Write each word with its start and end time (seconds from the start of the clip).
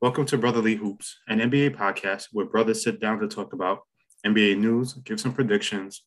Welcome 0.00 0.26
to 0.26 0.38
Brotherly 0.38 0.76
Hoops, 0.76 1.18
an 1.26 1.40
NBA 1.40 1.74
podcast 1.74 2.28
where 2.30 2.46
brothers 2.46 2.84
sit 2.84 3.00
down 3.00 3.18
to 3.18 3.26
talk 3.26 3.52
about 3.52 3.80
NBA 4.24 4.56
news, 4.56 4.92
give 4.92 5.18
some 5.18 5.32
predictions, 5.32 6.04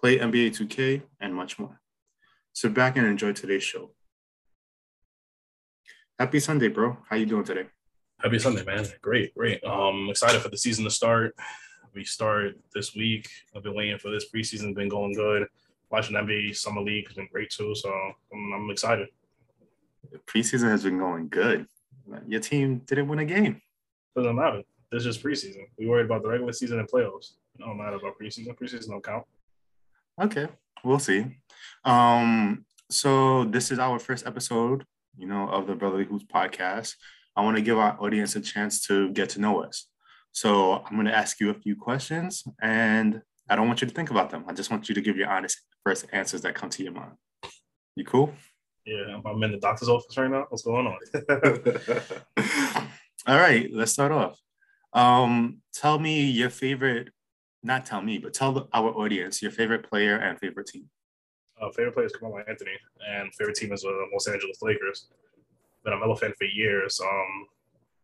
play 0.00 0.16
NBA 0.16 0.56
2K, 0.56 1.02
and 1.20 1.34
much 1.34 1.58
more. 1.58 1.80
Sit 2.52 2.72
back 2.72 2.96
and 2.96 3.04
enjoy 3.04 3.32
today's 3.32 3.64
show. 3.64 3.90
Happy 6.20 6.38
Sunday, 6.38 6.68
bro. 6.68 6.98
How 7.10 7.16
you 7.16 7.26
doing 7.26 7.42
today? 7.42 7.64
Happy 8.20 8.38
Sunday, 8.38 8.62
man. 8.64 8.86
Great, 9.00 9.34
great. 9.34 9.64
Um, 9.64 10.06
excited 10.08 10.40
for 10.40 10.48
the 10.48 10.56
season 10.56 10.84
to 10.84 10.90
start. 10.92 11.34
We 11.96 12.04
start 12.04 12.60
this 12.72 12.94
week. 12.94 13.28
I've 13.56 13.64
been 13.64 13.74
waiting 13.74 13.98
for 13.98 14.12
this 14.12 14.26
preseason. 14.32 14.72
Been 14.72 14.88
going 14.88 15.14
good. 15.14 15.48
Watching 15.90 16.14
NBA 16.14 16.54
Summer 16.54 16.80
League 16.80 17.08
has 17.08 17.16
been 17.16 17.28
great 17.32 17.50
too. 17.50 17.74
So 17.74 17.92
I'm, 18.32 18.52
I'm 18.52 18.70
excited. 18.70 19.08
The 20.12 20.18
preseason 20.18 20.70
has 20.70 20.84
been 20.84 21.00
going 21.00 21.26
good. 21.26 21.66
Your 22.26 22.40
team 22.40 22.82
didn't 22.86 23.08
win 23.08 23.20
a 23.20 23.24
game. 23.24 23.60
Doesn't 24.16 24.36
matter. 24.36 24.62
This 24.90 25.06
is 25.06 25.16
just 25.16 25.24
preseason. 25.24 25.64
We 25.78 25.86
worried 25.86 26.06
about 26.06 26.22
the 26.22 26.28
regular 26.28 26.52
season 26.52 26.78
and 26.78 26.88
playoffs. 26.90 27.32
It 27.54 27.60
don't 27.60 27.78
matter 27.78 27.96
about 27.96 28.18
preseason. 28.20 28.54
Preseason 28.56 28.88
don't 28.88 29.04
count. 29.04 29.24
Okay, 30.20 30.48
we'll 30.84 30.98
see. 30.98 31.38
Um, 31.84 32.64
so 32.90 33.44
this 33.44 33.70
is 33.70 33.78
our 33.78 33.98
first 33.98 34.26
episode, 34.26 34.84
you 35.16 35.26
know, 35.26 35.48
of 35.48 35.66
the 35.66 35.74
Brotherly 35.74 36.04
Hoops 36.04 36.24
podcast. 36.24 36.94
I 37.34 37.42
want 37.42 37.56
to 37.56 37.62
give 37.62 37.78
our 37.78 37.96
audience 37.98 38.36
a 38.36 38.40
chance 38.40 38.82
to 38.86 39.10
get 39.10 39.30
to 39.30 39.40
know 39.40 39.62
us. 39.62 39.86
So 40.32 40.82
I'm 40.84 40.94
going 40.94 41.06
to 41.06 41.16
ask 41.16 41.40
you 41.40 41.50
a 41.50 41.54
few 41.54 41.76
questions, 41.76 42.44
and 42.60 43.22
I 43.48 43.56
don't 43.56 43.66
want 43.66 43.80
you 43.80 43.88
to 43.88 43.94
think 43.94 44.10
about 44.10 44.30
them. 44.30 44.44
I 44.46 44.52
just 44.52 44.70
want 44.70 44.88
you 44.88 44.94
to 44.94 45.00
give 45.00 45.16
your 45.16 45.28
honest 45.28 45.58
first 45.84 46.06
answers 46.12 46.42
that 46.42 46.54
come 46.54 46.70
to 46.70 46.82
your 46.82 46.92
mind. 46.92 47.12
You 47.96 48.04
cool? 48.04 48.34
Yeah, 48.84 49.20
I'm 49.24 49.42
in 49.42 49.52
the 49.52 49.58
doctor's 49.58 49.88
office 49.88 50.16
right 50.16 50.30
now. 50.30 50.46
What's 50.48 50.62
going 50.62 50.86
on? 50.86 50.98
All 53.26 53.38
right, 53.38 53.70
let's 53.72 53.92
start 53.92 54.10
off. 54.10 54.40
Um, 54.92 55.58
tell 55.72 55.98
me 55.98 56.22
your 56.22 56.50
favorite, 56.50 57.10
not 57.62 57.86
tell 57.86 58.02
me, 58.02 58.18
but 58.18 58.34
tell 58.34 58.68
our 58.72 58.90
audience 58.90 59.40
your 59.40 59.52
favorite 59.52 59.88
player 59.88 60.16
and 60.16 60.38
favorite 60.38 60.66
team. 60.66 60.88
Uh, 61.60 61.70
favorite 61.70 61.94
player 61.94 62.06
is 62.06 62.12
Carmelo 62.12 62.42
Anthony, 62.48 62.72
and 63.08 63.32
favorite 63.34 63.54
team 63.54 63.72
is 63.72 63.82
the 63.82 63.88
uh, 63.88 64.06
Los 64.12 64.26
Angeles 64.26 64.60
Lakers. 64.62 65.08
Been 65.84 65.92
a 65.92 65.98
Melo 65.98 66.16
fan 66.16 66.32
for 66.36 66.44
years. 66.44 67.00
Um, 67.00 67.46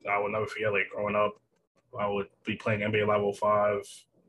I 0.08 0.18
will 0.18 0.30
never 0.30 0.46
forget, 0.46 0.72
like 0.72 0.88
growing 0.94 1.16
up, 1.16 1.32
I 1.98 2.06
would 2.06 2.28
be 2.44 2.54
playing 2.54 2.80
NBA 2.80 3.06
Live 3.06 3.36
05, 3.36 3.82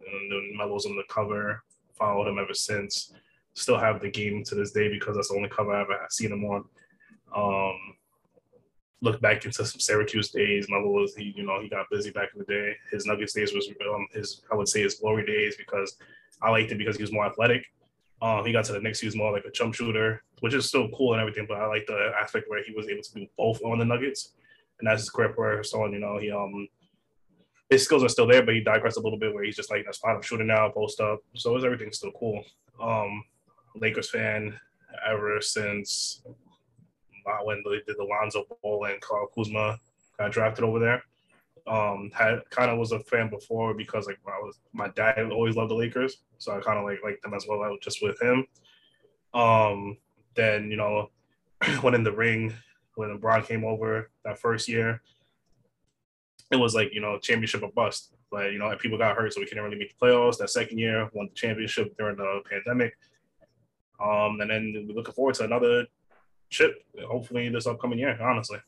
and 0.08 0.32
then 0.32 0.54
Melo's 0.58 0.88
on 0.88 0.96
the 0.96 1.04
cover. 1.10 1.64
Followed 1.94 2.30
him 2.30 2.40
ever 2.40 2.54
since 2.54 3.14
still 3.60 3.78
have 3.78 4.02
the 4.02 4.10
game 4.10 4.44
to 4.46 4.56
this 4.56 4.72
day 4.72 4.90
because 4.90 5.16
that's 5.16 5.30
the 5.30 5.36
only 5.36 5.50
cover 5.50 5.74
I've 5.74 5.90
ever 5.90 6.08
seen 6.10 6.32
him 6.32 6.46
on. 6.46 6.66
Um, 7.36 7.96
look 9.02 9.22
back 9.22 9.46
into 9.46 9.66
some 9.66 9.80
Syracuse 9.80 10.32
days. 10.32 10.68
Melo 10.70 10.90
was 10.90 11.16
he, 11.16 11.34
you 11.36 11.44
know, 11.44 11.62
he 11.62 11.70
got 11.70 11.90
busy 11.90 12.12
back 12.12 12.30
in 12.34 12.40
the 12.40 12.46
day. 12.46 12.76
His 12.92 13.06
Nuggets 13.06 13.34
days 13.34 13.54
was 13.54 13.70
um, 13.94 14.08
his, 14.14 14.42
I 14.52 14.56
would 14.56 14.68
say, 14.68 14.82
his 14.82 14.96
glory 14.96 15.26
days 15.26 15.56
because 15.58 15.98
I 16.42 16.50
liked 16.50 16.72
it 16.72 16.78
because 16.78 16.98
he 16.98 17.04
was 17.04 17.12
more 17.12 17.26
athletic. 17.26 17.66
Um, 18.22 18.46
he 18.46 18.52
got 18.52 18.66
to 18.66 18.74
the 18.74 18.82
Knicks, 18.82 19.00
he 19.00 19.08
was 19.08 19.16
more 19.16 19.32
like 19.32 19.46
a 19.46 19.52
jump 19.52 19.74
shooter, 19.74 20.24
which 20.42 20.54
is 20.54 20.68
still 20.68 20.90
cool 20.90 21.14
and 21.14 21.22
everything. 21.22 21.46
But 21.48 21.62
I 21.62 21.68
like 21.68 21.86
the 21.88 22.12
aspect 22.22 22.50
where 22.50 22.62
he 22.64 22.74
was 22.74 22.90
able 22.90 23.04
to 23.04 23.14
do 23.14 23.28
both 23.38 23.62
on 23.64 23.80
the 23.80 23.86
Nuggets, 23.86 24.34
and 24.80 24.88
that's 24.88 25.02
his 25.04 25.10
career 25.10 25.34
on. 25.74 25.94
You 25.94 26.00
know, 26.00 26.18
he 26.18 26.30
um 26.30 26.68
his 27.70 27.86
skills 27.86 28.04
are 28.04 28.10
still 28.10 28.28
there, 28.28 28.44
but 28.44 28.56
he 28.56 28.62
digressed 28.62 28.98
a 28.98 29.02
little 29.02 29.20
bit 29.20 29.34
where 29.34 29.44
he's 29.44 29.56
just 29.56 29.72
like 29.72 29.86
that's 29.86 30.00
fine. 30.00 30.16
I'm 30.16 30.22
shooting 30.22 30.48
now, 30.48 30.70
post 30.70 31.00
up, 31.00 31.20
so 31.36 31.56
is 31.56 31.64
everything 31.64 31.94
still 31.94 32.12
cool. 32.12 32.44
Um, 32.82 33.24
Lakers 33.76 34.10
fan 34.10 34.60
ever 35.08 35.42
since 35.42 36.22
when 37.44 37.64
they 37.66 37.82
did 37.86 37.98
the 37.98 38.04
Lonzo 38.04 38.46
Ball 38.62 38.86
and 38.86 39.02
Kyle 39.02 39.30
Kuzma 39.34 39.80
got 40.18 40.32
drafted 40.32 40.64
over 40.64 40.80
there. 40.80 41.04
Um, 41.68 42.10
had 42.14 42.42
kind 42.50 42.72
of 42.72 42.80
was 42.80 42.92
a 42.94 43.00
fan 43.00 43.30
before 43.30 43.76
because 43.76 44.08
like 44.08 44.18
I 44.26 44.40
was 44.40 44.60
my 44.74 44.88
dad 44.90 45.32
always 45.32 45.56
loved 45.56 45.70
the 45.70 45.76
Lakers, 45.76 46.18
so 46.40 46.58
I 46.58 46.62
kind 46.62 46.80
of 46.80 46.86
like 46.86 47.00
liked 47.04 47.22
them 47.22 47.34
as 47.36 47.46
well 47.48 47.78
just 47.82 48.02
with 48.02 48.20
him. 48.22 48.48
Um, 49.34 49.98
then 50.36 50.72
you 50.72 50.78
know 50.78 51.10
when 51.82 51.94
in 51.94 52.04
the 52.04 52.12
ring 52.12 52.54
when 52.96 53.18
LeBron 53.18 53.46
came 53.46 53.64
over 53.64 54.10
that 54.26 54.40
first 54.40 54.68
year. 54.68 55.02
It 56.52 56.56
was 56.56 56.74
like 56.74 56.92
you 56.94 57.02
know 57.02 57.20
championship 57.20 57.62
or 57.62 57.72
bust, 57.72 58.16
but 58.32 58.52
you 58.52 58.58
know 58.58 58.76
people 58.78 58.98
got 58.98 59.16
hurt, 59.16 59.34
so 59.34 59.40
we 59.40 59.46
couldn't 59.46 59.64
really 59.64 59.78
make 59.78 59.98
the 59.98 60.06
playoffs. 60.06 60.38
That 60.38 60.50
second 60.50 60.80
year, 60.80 61.08
won 61.14 61.28
the 61.28 61.36
championship 61.36 61.96
during 61.98 62.16
the 62.16 62.42
pandemic. 62.50 62.98
Um, 64.02 64.40
and 64.42 64.50
then 64.50 64.86
we're 64.88 64.96
looking 64.96 65.14
forward 65.14 65.36
to 65.36 65.44
another 65.44 65.88
chip, 66.50 66.84
hopefully 67.06 67.50
this 67.50 67.68
upcoming 67.68 68.00
year. 68.00 68.18
Honestly. 68.22 68.60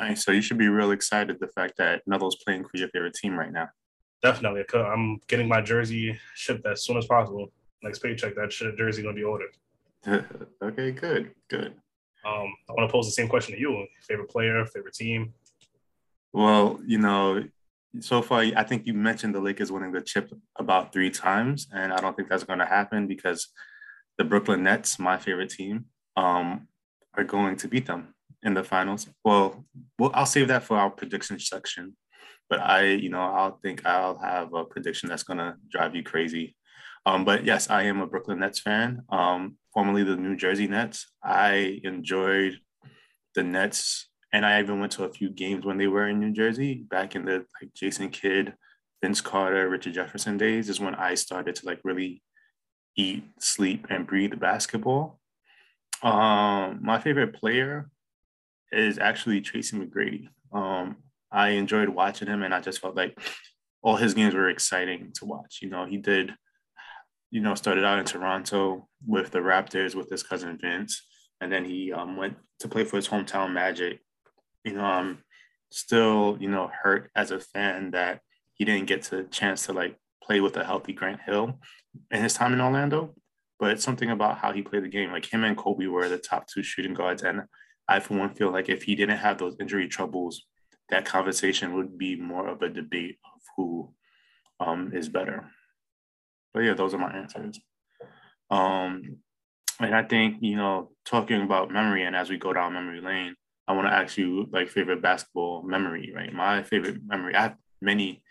Nice. 0.00 0.24
So 0.24 0.32
you 0.32 0.42
should 0.42 0.58
be 0.58 0.68
real 0.68 0.92
excited 0.92 1.38
the 1.40 1.48
fact 1.48 1.76
that 1.78 2.02
Melo's 2.06 2.36
playing 2.36 2.64
for 2.64 2.76
your 2.76 2.88
favorite 2.88 3.14
team 3.14 3.38
right 3.38 3.52
now. 3.52 3.68
Definitely. 4.22 4.64
I'm 4.74 5.18
getting 5.28 5.48
my 5.48 5.60
jersey 5.60 6.18
shipped 6.34 6.66
as 6.66 6.84
soon 6.84 6.96
as 6.96 7.06
possible. 7.06 7.52
Next 7.82 7.98
paycheck, 8.00 8.34
that 8.34 8.50
jersey 8.50 9.02
gonna 9.02 9.14
be 9.14 9.24
ordered. 9.24 9.56
okay, 10.62 10.92
good, 10.92 11.32
good. 11.48 11.74
Um, 12.24 12.54
I 12.68 12.72
want 12.72 12.88
to 12.88 12.92
pose 12.92 13.06
the 13.06 13.12
same 13.12 13.28
question 13.28 13.54
to 13.54 13.60
you: 13.60 13.86
favorite 14.00 14.30
player, 14.30 14.64
favorite 14.66 14.94
team. 14.94 15.34
Well, 16.32 16.80
you 16.84 16.98
know, 16.98 17.44
so 18.00 18.22
far, 18.22 18.40
I 18.40 18.62
think 18.62 18.86
you 18.86 18.94
mentioned 18.94 19.34
the 19.34 19.40
Lakers 19.40 19.70
winning 19.70 19.92
the 19.92 20.00
chip 20.00 20.32
about 20.56 20.92
three 20.92 21.10
times, 21.10 21.68
and 21.72 21.92
I 21.92 21.98
don't 21.98 22.16
think 22.16 22.28
that's 22.28 22.44
going 22.44 22.58
to 22.58 22.66
happen 22.66 23.06
because 23.06 23.48
the 24.18 24.24
Brooklyn 24.24 24.62
Nets, 24.62 24.98
my 24.98 25.18
favorite 25.18 25.50
team, 25.50 25.86
um, 26.16 26.68
are 27.14 27.24
going 27.24 27.56
to 27.56 27.68
beat 27.68 27.86
them 27.86 28.14
in 28.42 28.54
the 28.54 28.64
finals. 28.64 29.08
Well, 29.24 29.64
well, 29.98 30.10
I'll 30.14 30.26
save 30.26 30.48
that 30.48 30.64
for 30.64 30.78
our 30.78 30.90
prediction 30.90 31.38
section. 31.38 31.96
But 32.48 32.60
I, 32.60 32.84
you 32.84 33.08
know, 33.08 33.20
I'll 33.20 33.58
think 33.62 33.84
I'll 33.84 34.18
have 34.18 34.54
a 34.54 34.64
prediction 34.64 35.08
that's 35.08 35.24
gonna 35.24 35.56
drive 35.68 35.96
you 35.96 36.04
crazy. 36.04 36.56
Um, 37.04 37.24
but 37.24 37.44
yes, 37.44 37.70
I 37.70 37.82
am 37.82 38.00
a 38.00 38.06
Brooklyn 38.06 38.40
Nets 38.40 38.60
fan. 38.60 39.02
Um, 39.10 39.56
formerly 39.72 40.04
the 40.04 40.16
New 40.16 40.36
Jersey 40.36 40.66
Nets. 40.66 41.06
I 41.22 41.80
enjoyed 41.84 42.58
the 43.34 43.42
Nets, 43.42 44.08
and 44.32 44.46
I 44.46 44.60
even 44.60 44.80
went 44.80 44.92
to 44.92 45.04
a 45.04 45.12
few 45.12 45.30
games 45.30 45.64
when 45.64 45.76
they 45.76 45.86
were 45.88 46.08
in 46.08 46.20
New 46.20 46.32
Jersey 46.32 46.84
back 46.88 47.16
in 47.16 47.24
the 47.24 47.44
like 47.60 47.74
Jason 47.74 48.10
Kidd, 48.10 48.54
Vince 49.02 49.20
Carter, 49.20 49.68
Richard 49.68 49.94
Jefferson 49.94 50.36
days. 50.36 50.68
Is 50.68 50.80
when 50.80 50.94
I 50.94 51.14
started 51.14 51.56
to 51.56 51.66
like 51.66 51.80
really 51.82 52.22
eat, 52.96 53.24
sleep, 53.38 53.86
and 53.90 54.06
breathe 54.06 54.38
basketball. 54.38 55.20
Um, 56.02 56.80
my 56.82 56.98
favorite 57.00 57.34
player 57.34 57.90
is 58.72 58.98
actually 58.98 59.40
Tracy 59.40 59.76
McGrady. 59.76 60.28
Um, 60.52 60.96
I 61.30 61.50
enjoyed 61.50 61.88
watching 61.88 62.28
him, 62.28 62.42
and 62.42 62.54
I 62.54 62.60
just 62.60 62.80
felt 62.80 62.96
like 62.96 63.18
all 63.82 63.96
his 63.96 64.14
games 64.14 64.34
were 64.34 64.48
exciting 64.48 65.12
to 65.14 65.24
watch. 65.24 65.60
You 65.62 65.70
know, 65.70 65.86
he 65.86 65.96
did, 65.96 66.34
you 67.30 67.40
know, 67.40 67.54
started 67.54 67.84
out 67.84 67.98
in 67.98 68.04
Toronto 68.04 68.88
with 69.06 69.30
the 69.30 69.38
Raptors 69.38 69.94
with 69.94 70.10
his 70.10 70.22
cousin 70.22 70.58
Vince, 70.60 71.02
and 71.40 71.52
then 71.52 71.64
he 71.64 71.92
um, 71.92 72.16
went 72.16 72.36
to 72.60 72.68
play 72.68 72.84
for 72.84 72.96
his 72.96 73.08
hometown 73.08 73.52
Magic. 73.52 74.00
You 74.64 74.74
know, 74.74 74.84
I'm 74.84 75.18
still, 75.70 76.36
you 76.40 76.48
know, 76.48 76.70
hurt 76.82 77.10
as 77.14 77.30
a 77.30 77.40
fan 77.40 77.92
that 77.92 78.20
he 78.54 78.64
didn't 78.64 78.86
get 78.86 79.02
to 79.04 79.24
chance 79.24 79.66
to 79.66 79.72
like 79.72 79.96
play 80.26 80.40
with 80.40 80.56
a 80.56 80.64
healthy 80.64 80.92
Grant 80.92 81.20
Hill 81.24 81.58
in 82.10 82.22
his 82.22 82.34
time 82.34 82.52
in 82.52 82.60
Orlando, 82.60 83.14
but 83.58 83.70
it's 83.70 83.84
something 83.84 84.10
about 84.10 84.38
how 84.38 84.52
he 84.52 84.62
played 84.62 84.84
the 84.84 84.88
game. 84.88 85.12
Like 85.12 85.32
him 85.32 85.44
and 85.44 85.56
Kobe 85.56 85.86
were 85.86 86.08
the 86.08 86.18
top 86.18 86.46
two 86.46 86.62
shooting 86.62 86.94
guards. 86.94 87.22
And 87.22 87.42
I, 87.88 88.00
for 88.00 88.18
one, 88.18 88.34
feel 88.34 88.50
like 88.50 88.68
if 88.68 88.82
he 88.82 88.94
didn't 88.94 89.18
have 89.18 89.38
those 89.38 89.56
injury 89.60 89.88
troubles, 89.88 90.46
that 90.88 91.04
conversation 91.04 91.74
would 91.74 91.96
be 91.96 92.16
more 92.16 92.48
of 92.48 92.62
a 92.62 92.68
debate 92.68 93.18
of 93.24 93.40
who 93.56 93.92
um, 94.60 94.92
is 94.94 95.08
better. 95.08 95.50
But 96.52 96.60
yeah, 96.60 96.74
those 96.74 96.94
are 96.94 96.98
my 96.98 97.12
answers. 97.12 97.60
Um, 98.50 99.18
and 99.80 99.94
I 99.94 100.02
think, 100.02 100.38
you 100.40 100.56
know, 100.56 100.92
talking 101.04 101.42
about 101.42 101.70
memory 101.70 102.04
and 102.04 102.16
as 102.16 102.30
we 102.30 102.38
go 102.38 102.52
down 102.52 102.72
memory 102.72 103.00
lane, 103.00 103.34
I 103.68 103.72
want 103.72 103.88
to 103.88 103.92
ask 103.92 104.16
you 104.16 104.48
like 104.52 104.68
favorite 104.68 105.02
basketball 105.02 105.62
memory, 105.62 106.12
right? 106.14 106.32
My 106.32 106.62
favorite 106.62 106.98
memory, 107.04 107.34
I 107.34 107.42
have 107.42 107.56
many 107.82 108.22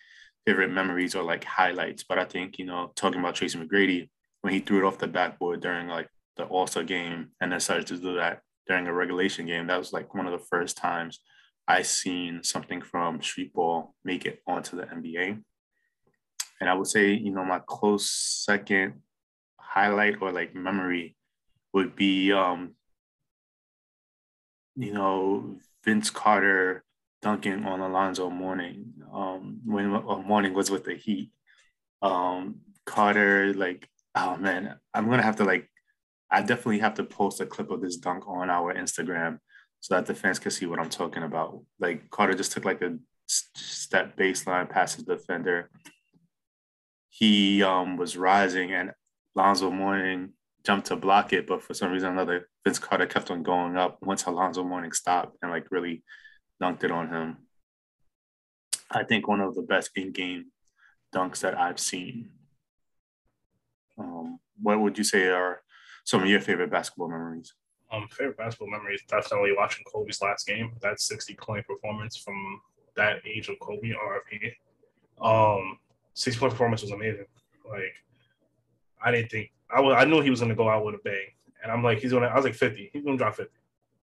favorite 0.45 0.71
memories 0.71 1.15
or 1.15 1.23
like 1.23 1.43
highlights. 1.43 2.03
But 2.03 2.19
I 2.19 2.25
think, 2.25 2.59
you 2.59 2.65
know, 2.65 2.91
talking 2.95 3.19
about 3.19 3.35
Tracy 3.35 3.57
McGrady, 3.57 4.09
when 4.41 4.53
he 4.53 4.59
threw 4.59 4.79
it 4.79 4.87
off 4.87 4.99
the 4.99 5.07
backboard 5.07 5.61
during 5.61 5.87
like 5.87 6.07
the 6.37 6.43
All-Star 6.43 6.83
game 6.83 7.31
and 7.41 7.51
then 7.51 7.59
started 7.59 7.87
to 7.87 7.97
do 7.97 8.15
that 8.15 8.41
during 8.67 8.87
a 8.87 8.93
regulation 8.93 9.47
game, 9.47 9.67
that 9.67 9.79
was 9.79 9.91
like 9.91 10.13
one 10.13 10.27
of 10.27 10.31
the 10.31 10.45
first 10.45 10.77
times 10.77 11.19
I 11.67 11.81
seen 11.81 12.43
something 12.43 12.81
from 12.81 13.21
street 13.21 13.53
ball 13.53 13.95
make 14.03 14.25
it 14.25 14.41
onto 14.45 14.77
the 14.77 14.83
NBA. 14.83 15.41
And 16.61 16.69
I 16.69 16.73
would 16.73 16.87
say, 16.87 17.13
you 17.13 17.31
know, 17.31 17.43
my 17.43 17.59
close 17.65 18.09
second 18.09 19.01
highlight 19.59 20.21
or 20.21 20.31
like 20.31 20.55
memory 20.55 21.15
would 21.73 21.95
be 21.95 22.31
um, 22.31 22.75
you 24.75 24.93
know, 24.93 25.57
Vince 25.83 26.09
Carter 26.09 26.84
dunking 27.25 27.65
on 27.65 27.79
Alonzo 27.79 28.29
Mourning 28.29 28.93
um, 29.11 29.59
when 29.65 29.95
uh, 29.95 30.19
Mourning 30.19 30.53
was 30.53 30.69
with 30.69 30.83
the 30.83 30.93
Heat. 30.93 31.31
Um, 32.03 32.57
Carter, 32.85 33.51
like, 33.55 33.89
oh 34.13 34.37
man, 34.37 34.75
I'm 34.93 35.09
gonna 35.09 35.23
have 35.23 35.37
to 35.37 35.43
like, 35.43 35.67
I 36.29 36.41
definitely 36.41 36.79
have 36.79 36.93
to 36.95 37.03
post 37.03 37.41
a 37.41 37.47
clip 37.47 37.71
of 37.71 37.81
this 37.81 37.97
dunk 37.97 38.27
on 38.27 38.51
our 38.51 38.75
Instagram 38.75 39.39
so 39.79 39.95
that 39.95 40.05
the 40.05 40.13
fans 40.13 40.37
can 40.37 40.51
see 40.51 40.67
what 40.67 40.77
I'm 40.77 40.91
talking 40.91 41.23
about. 41.23 41.63
Like 41.79 42.11
Carter 42.11 42.35
just 42.35 42.51
took 42.51 42.63
like 42.63 42.83
a 42.83 42.95
step 43.25 44.15
baseline 44.15 44.69
past 44.69 44.97
his 44.97 45.05
defender. 45.05 45.71
He 47.09 47.63
um, 47.63 47.97
was 47.97 48.15
rising 48.15 48.71
and 48.71 48.91
Alonzo 49.35 49.71
Mourning 49.71 50.33
jumped 50.63 50.87
to 50.87 50.95
block 50.95 51.33
it, 51.33 51.47
but 51.47 51.63
for 51.63 51.73
some 51.73 51.91
reason 51.91 52.11
another 52.11 52.49
Vince 52.63 52.77
Carter 52.77 53.07
kept 53.07 53.31
on 53.31 53.41
going 53.41 53.77
up 53.77 53.97
once 54.03 54.25
Alonzo 54.25 54.63
Mourning 54.63 54.91
stopped 54.91 55.37
and 55.41 55.49
like 55.49 55.71
really 55.71 56.03
dunked 56.61 56.83
it 56.83 56.91
on 56.91 57.09
him. 57.09 57.37
I 58.91 59.03
think 59.03 59.27
one 59.27 59.41
of 59.41 59.55
the 59.55 59.61
best 59.61 59.91
in-game 59.95 60.45
dunks 61.13 61.39
that 61.39 61.57
I've 61.57 61.79
seen. 61.79 62.29
Um, 63.97 64.39
what 64.61 64.79
would 64.79 64.97
you 64.97 65.03
say 65.03 65.27
are 65.27 65.61
some 66.03 66.23
of 66.23 66.29
your 66.29 66.41
favorite 66.41 66.71
basketball 66.71 67.09
memories? 67.09 67.53
Um, 67.91 68.07
favorite 68.09 68.37
basketball 68.37 68.69
memories 68.69 69.01
definitely 69.07 69.53
watching 69.55 69.85
Kobe's 69.85 70.21
last 70.21 70.47
game. 70.47 70.73
That 70.81 70.99
60 70.99 71.35
point 71.35 71.65
performance 71.65 72.17
from 72.17 72.61
that 72.95 73.21
age 73.25 73.49
of 73.49 73.59
Kobe, 73.59 73.91
RFP. 73.91 74.53
Um, 75.21 75.79
60 76.13 76.39
point 76.39 76.51
performance 76.51 76.81
was 76.81 76.91
amazing. 76.91 77.25
Like, 77.69 77.93
I 79.03 79.11
didn't 79.11 79.31
think 79.31 79.51
I 79.69 79.81
was. 79.81 79.95
I 79.97 80.05
knew 80.05 80.21
he 80.21 80.29
was 80.29 80.39
going 80.39 80.49
to 80.49 80.55
go 80.55 80.69
out 80.69 80.85
with 80.85 80.95
a 80.95 80.99
bang, 81.03 81.27
and 81.63 81.71
I'm 81.71 81.83
like, 81.83 81.99
he's 81.99 82.11
going 82.11 82.23
to. 82.23 82.29
I 82.29 82.35
was 82.35 82.45
like 82.45 82.55
50. 82.55 82.89
He's 82.93 83.03
going 83.03 83.17
to 83.17 83.23
drop 83.23 83.35
50. 83.35 83.51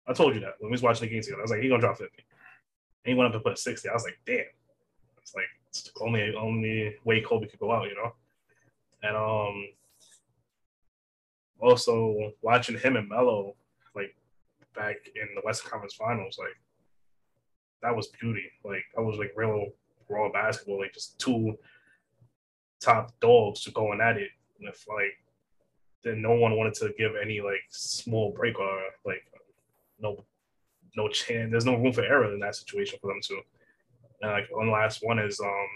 I 0.08 0.14
told 0.14 0.34
you 0.36 0.42
that 0.42 0.56
when 0.60 0.70
we 0.70 0.74
was 0.74 0.82
watching 0.82 1.08
the 1.08 1.14
game 1.14 1.22
together. 1.22 1.42
I 1.42 1.44
was 1.44 1.52
like, 1.52 1.62
he's 1.62 1.70
going 1.70 1.82
to 1.82 1.88
drop 1.88 1.98
50. 1.98 2.24
And 3.06 3.12
he 3.12 3.14
went 3.14 3.28
up 3.28 3.34
to 3.34 3.40
put 3.40 3.54
a 3.54 3.58
60. 3.58 3.88
I 3.88 3.94
was 3.94 4.04
like, 4.04 4.20
damn. 4.26 4.46
It's 5.22 5.36
like 5.36 5.46
it's 5.68 5.84
the 5.84 5.92
only 6.02 6.34
only 6.36 6.96
way 7.04 7.22
Kobe 7.22 7.48
could 7.48 7.60
go 7.60 7.72
out, 7.72 7.88
you 7.88 7.96
know. 7.96 8.14
And 9.04 9.16
um, 9.16 9.68
also 11.60 12.34
watching 12.42 12.78
him 12.78 12.96
and 12.96 13.08
Melo 13.08 13.56
like 13.96 14.16
back 14.76 14.98
in 15.16 15.28
the 15.36 15.42
Western 15.42 15.70
Conference 15.70 15.94
Finals, 15.94 16.38
like 16.40 16.58
that 17.82 17.96
was 17.96 18.08
beauty. 18.08 18.52
Like 18.64 18.84
that 18.96 19.04
was 19.04 19.18
like 19.18 19.34
real 19.36 19.68
raw 20.10 20.32
basketball, 20.32 20.80
like 20.80 20.94
just 20.94 21.20
two 21.20 21.58
top 22.80 23.14
dogs 23.20 23.62
to 23.62 23.72
going 23.72 24.02
at 24.02 24.18
it. 24.18 24.32
And 24.60 24.68
if 24.68 24.86
like 24.88 25.14
then 26.04 26.22
no 26.22 26.34
one 26.34 26.56
wanted 26.58 26.74
to 26.76 26.94
give 26.98 27.12
any 27.22 27.42
like 27.42 27.62
small 27.70 28.32
break 28.32 28.60
or 28.60 28.82
like 29.06 29.24
no 30.00 30.24
no 30.96 31.08
chance. 31.08 31.52
There's 31.52 31.66
no 31.66 31.76
room 31.76 31.94
for 31.94 32.04
error 32.04 32.34
in 32.34 32.40
that 32.40 32.56
situation 32.56 33.00
for 33.02 33.08
them 33.08 33.20
to. 33.24 33.42
And 34.22 34.32
like 34.32 34.48
one 34.52 34.72
last 34.72 35.00
one 35.02 35.20
is 35.20 35.40
um, 35.40 35.68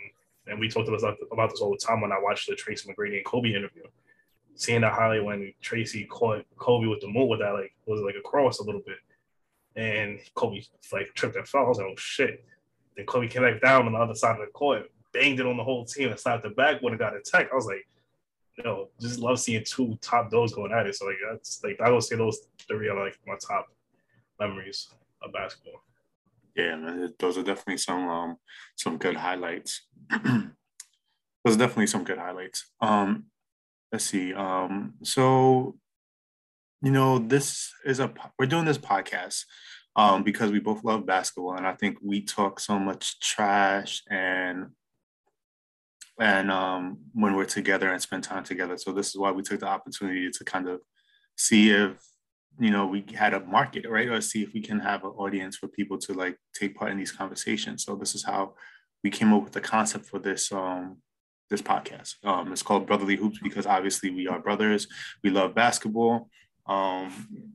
and 0.48 0.60
we 0.60 0.69
talked 0.69 0.89
about 0.89 1.18
about 1.31 1.50
this 1.51 1.62
all 1.62 1.71
the 1.71 1.77
time 1.77 2.01
when 2.01 2.12
I 2.12 2.19
watched 2.19 2.50
the 2.50 2.56
Tracy 2.56 2.89
McGrady 2.89 3.18
and 3.18 3.25
Kobe 3.25 3.54
interview. 3.54 3.83
Seeing 4.56 4.81
that 4.81 4.94
highlight 4.94 5.24
when 5.24 5.54
Tracy 5.62 6.06
caught 6.06 6.45
Kobe 6.57 6.88
with 6.88 7.01
the 7.01 7.07
move 7.07 7.30
with 7.30 7.39
that 7.39 7.54
like 7.54 7.74
was 7.86 8.01
like 8.01 8.15
a 8.15 8.21
cross 8.21 8.60
a 8.60 8.63
little 8.63 8.81
bit, 8.86 8.98
and 9.75 10.19
Kobe 10.36 10.62
like 10.92 11.13
tripped 11.13 11.36
and 11.36 11.48
fell. 11.48 11.66
I 11.66 11.69
was 11.69 11.77
like, 11.77 11.88
oh 11.88 11.95
shit. 11.98 12.45
Then 12.95 13.06
Kobe 13.07 13.27
came 13.27 13.42
back 13.42 13.59
down 13.62 13.88
on 13.88 13.94
the 13.94 13.98
other 13.98 14.13
side 14.13 14.39
of 14.39 14.45
the 14.45 14.51
court, 14.51 14.92
banged 15.13 15.39
it 15.39 15.48
on 15.48 15.57
the 15.57 15.63
whole 15.63 15.83
team, 15.86 16.09
and 16.09 16.19
slapped 16.19 16.44
the 16.44 16.50
back 16.50 16.81
when 16.83 16.94
it 16.94 17.00
got 17.00 17.16
attacked. 17.16 17.51
I 17.51 17.56
was 17.56 17.66
like, 17.66 17.88
know, 18.63 18.89
just 19.01 19.19
love 19.19 19.39
seeing 19.39 19.63
two 19.66 19.98
top 20.01 20.30
dogs 20.30 20.54
going 20.54 20.71
at 20.71 20.86
it. 20.86 20.95
So 20.95 21.06
like 21.06 21.16
that's 21.31 21.63
like 21.63 21.80
I 21.81 21.89
would 21.89 22.04
say 22.04 22.16
those 22.16 22.48
three 22.68 22.89
are 22.89 23.04
like 23.04 23.18
my 23.25 23.36
top 23.36 23.68
memories 24.39 24.89
of 25.24 25.34
basketball. 25.34 25.84
Yeah, 26.56 27.08
those 27.18 27.38
are 27.38 27.44
definitely 27.44 27.78
some 27.78 28.08
um 28.08 28.38
some 28.75 28.98
good 28.98 29.16
highlights. 29.16 29.88
those 30.10 31.56
are 31.56 31.58
definitely 31.58 31.88
some 31.88 32.04
good 32.04 32.20
highlights. 32.20 32.72
Um, 32.80 33.25
let's 33.92 34.06
see. 34.06 34.34
Um, 34.34 34.94
so 35.04 35.78
you 36.81 36.92
know, 36.92 37.18
this 37.18 37.72
is 37.86 38.00
a 38.00 38.14
we're 38.38 38.46
doing 38.46 38.66
this 38.66 38.78
podcast 38.78 39.46
um 39.96 40.24
because 40.24 40.52
we 40.52 40.60
both 40.60 40.84
love 40.84 41.06
basketball, 41.06 41.56
and 41.56 41.66
I 41.66 41.74
think 41.74 41.98
we 42.02 42.22
talk 42.22 42.60
so 42.60 42.78
much 42.78 43.19
trash 43.19 44.04
and 44.10 44.68
and 46.19 46.52
um 46.52 47.00
when 47.14 47.36
we're 47.36 47.46
together 47.46 47.92
and 47.92 48.02
spend 48.02 48.24
time 48.24 48.44
together. 48.44 48.78
So 48.78 48.92
this 48.92 49.08
is 49.08 49.18
why 49.18 49.31
we 49.31 49.42
took 49.42 49.62
the 49.62 49.68
opportunity 49.68 50.30
to 50.30 50.44
kind 50.44 50.69
of 50.69 50.81
see 51.36 51.72
if 51.72 51.98
you 52.60 52.70
know 52.70 52.86
we 52.86 53.04
had 53.16 53.34
a 53.34 53.40
market 53.40 53.86
right? 53.90 54.08
Or 54.10 54.22
see 54.22 54.44
if 54.44 54.54
we 54.54 54.62
can 54.62 54.80
have 54.80 55.04
an 55.04 55.12
audience 55.12 55.58
for 55.58 55.68
people 55.68 55.98
to 56.00 56.14
like 56.14 56.38
take 56.54 56.76
part 56.76 56.92
in 56.92 56.98
these 56.98 57.12
conversations. 57.12 57.84
So 57.84 57.96
this 57.96 58.16
is 58.16 58.24
how 58.24 58.54
we 59.04 59.10
came 59.10 59.34
up 59.34 59.44
with 59.44 59.54
the 59.54 59.62
concept 59.62 60.06
for 60.06 60.20
this 60.20 60.52
um 60.52 60.98
this 61.50 61.62
podcast. 61.62 62.16
Um 62.24 62.52
it's 62.52 62.64
called 62.64 62.88
brotherly 62.88 63.16
hoops 63.16 63.40
because 63.42 63.66
obviously 63.66 64.10
we 64.12 64.28
are 64.28 64.40
brothers. 64.40 64.88
We 65.24 65.30
love 65.30 65.56
basketball. 65.56 66.30
Um 66.68 67.12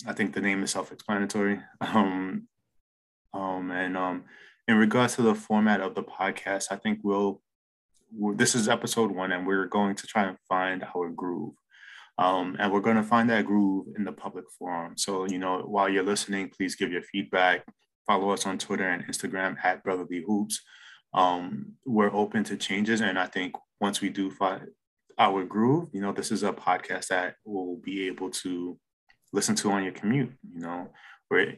i 0.06 0.12
think 0.12 0.34
the 0.34 0.40
name 0.40 0.62
is 0.62 0.70
self-explanatory. 0.72 1.60
Um 1.80 2.48
um 3.34 3.70
and 3.70 3.96
um 3.96 4.24
in 4.66 4.76
regards 4.76 5.16
to 5.16 5.22
the 5.22 5.34
format 5.34 5.80
of 5.80 5.94
the 5.94 6.02
podcast 6.02 6.68
i 6.70 6.76
think 6.76 7.00
we'll 7.02 7.42
this 8.36 8.54
is 8.54 8.68
episode 8.68 9.10
one 9.10 9.32
and 9.32 9.46
we're 9.46 9.66
going 9.66 9.94
to 9.94 10.06
try 10.06 10.24
and 10.24 10.38
find 10.48 10.82
our 10.94 11.10
groove 11.10 11.54
um, 12.18 12.56
and 12.58 12.72
we're 12.72 12.80
going 12.80 12.96
to 12.96 13.02
find 13.04 13.30
that 13.30 13.46
groove 13.46 13.86
in 13.96 14.04
the 14.04 14.12
public 14.12 14.44
forum. 14.58 14.94
So, 14.96 15.26
you 15.26 15.38
know, 15.38 15.60
while 15.60 15.88
you're 15.88 16.02
listening, 16.02 16.50
please 16.50 16.74
give 16.74 16.90
your 16.90 17.02
feedback. 17.02 17.64
Follow 18.08 18.30
us 18.30 18.44
on 18.44 18.58
Twitter 18.58 18.88
and 18.88 19.04
Instagram 19.06 19.56
at 19.62 19.84
Brotherly 19.84 20.24
Hoops. 20.26 20.60
Um, 21.14 21.74
we're 21.86 22.12
open 22.12 22.42
to 22.44 22.56
changes. 22.56 23.00
And 23.00 23.18
I 23.18 23.26
think 23.26 23.54
once 23.80 24.00
we 24.00 24.08
do 24.08 24.32
find 24.32 24.66
our 25.16 25.44
groove, 25.44 25.90
you 25.92 26.00
know, 26.00 26.12
this 26.12 26.32
is 26.32 26.42
a 26.42 26.52
podcast 26.52 27.08
that 27.08 27.34
will 27.44 27.76
be 27.76 28.08
able 28.08 28.30
to 28.30 28.76
listen 29.32 29.54
to 29.56 29.70
on 29.70 29.84
your 29.84 29.92
commute. 29.92 30.32
You 30.52 30.60
know, 30.60 30.88
we're, 31.30 31.56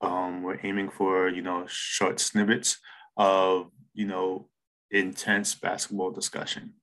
um, 0.00 0.42
we're 0.42 0.60
aiming 0.62 0.90
for, 0.90 1.28
you 1.28 1.42
know, 1.42 1.64
short 1.68 2.18
snippets 2.18 2.78
of, 3.18 3.70
you 3.92 4.06
know, 4.06 4.48
intense 4.90 5.54
basketball 5.54 6.12
discussion. 6.12 6.74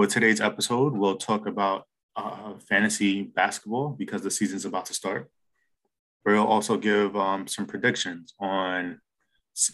For 0.00 0.06
today's 0.06 0.40
episode, 0.40 0.94
we'll 0.94 1.18
talk 1.18 1.46
about 1.46 1.86
uh, 2.16 2.54
fantasy 2.66 3.24
basketball 3.24 3.90
because 3.90 4.22
the 4.22 4.30
season's 4.30 4.64
about 4.64 4.86
to 4.86 4.94
start. 4.94 5.30
We'll 6.24 6.46
also 6.46 6.78
give 6.78 7.14
um, 7.14 7.46
some 7.46 7.66
predictions 7.66 8.32
on 8.40 9.02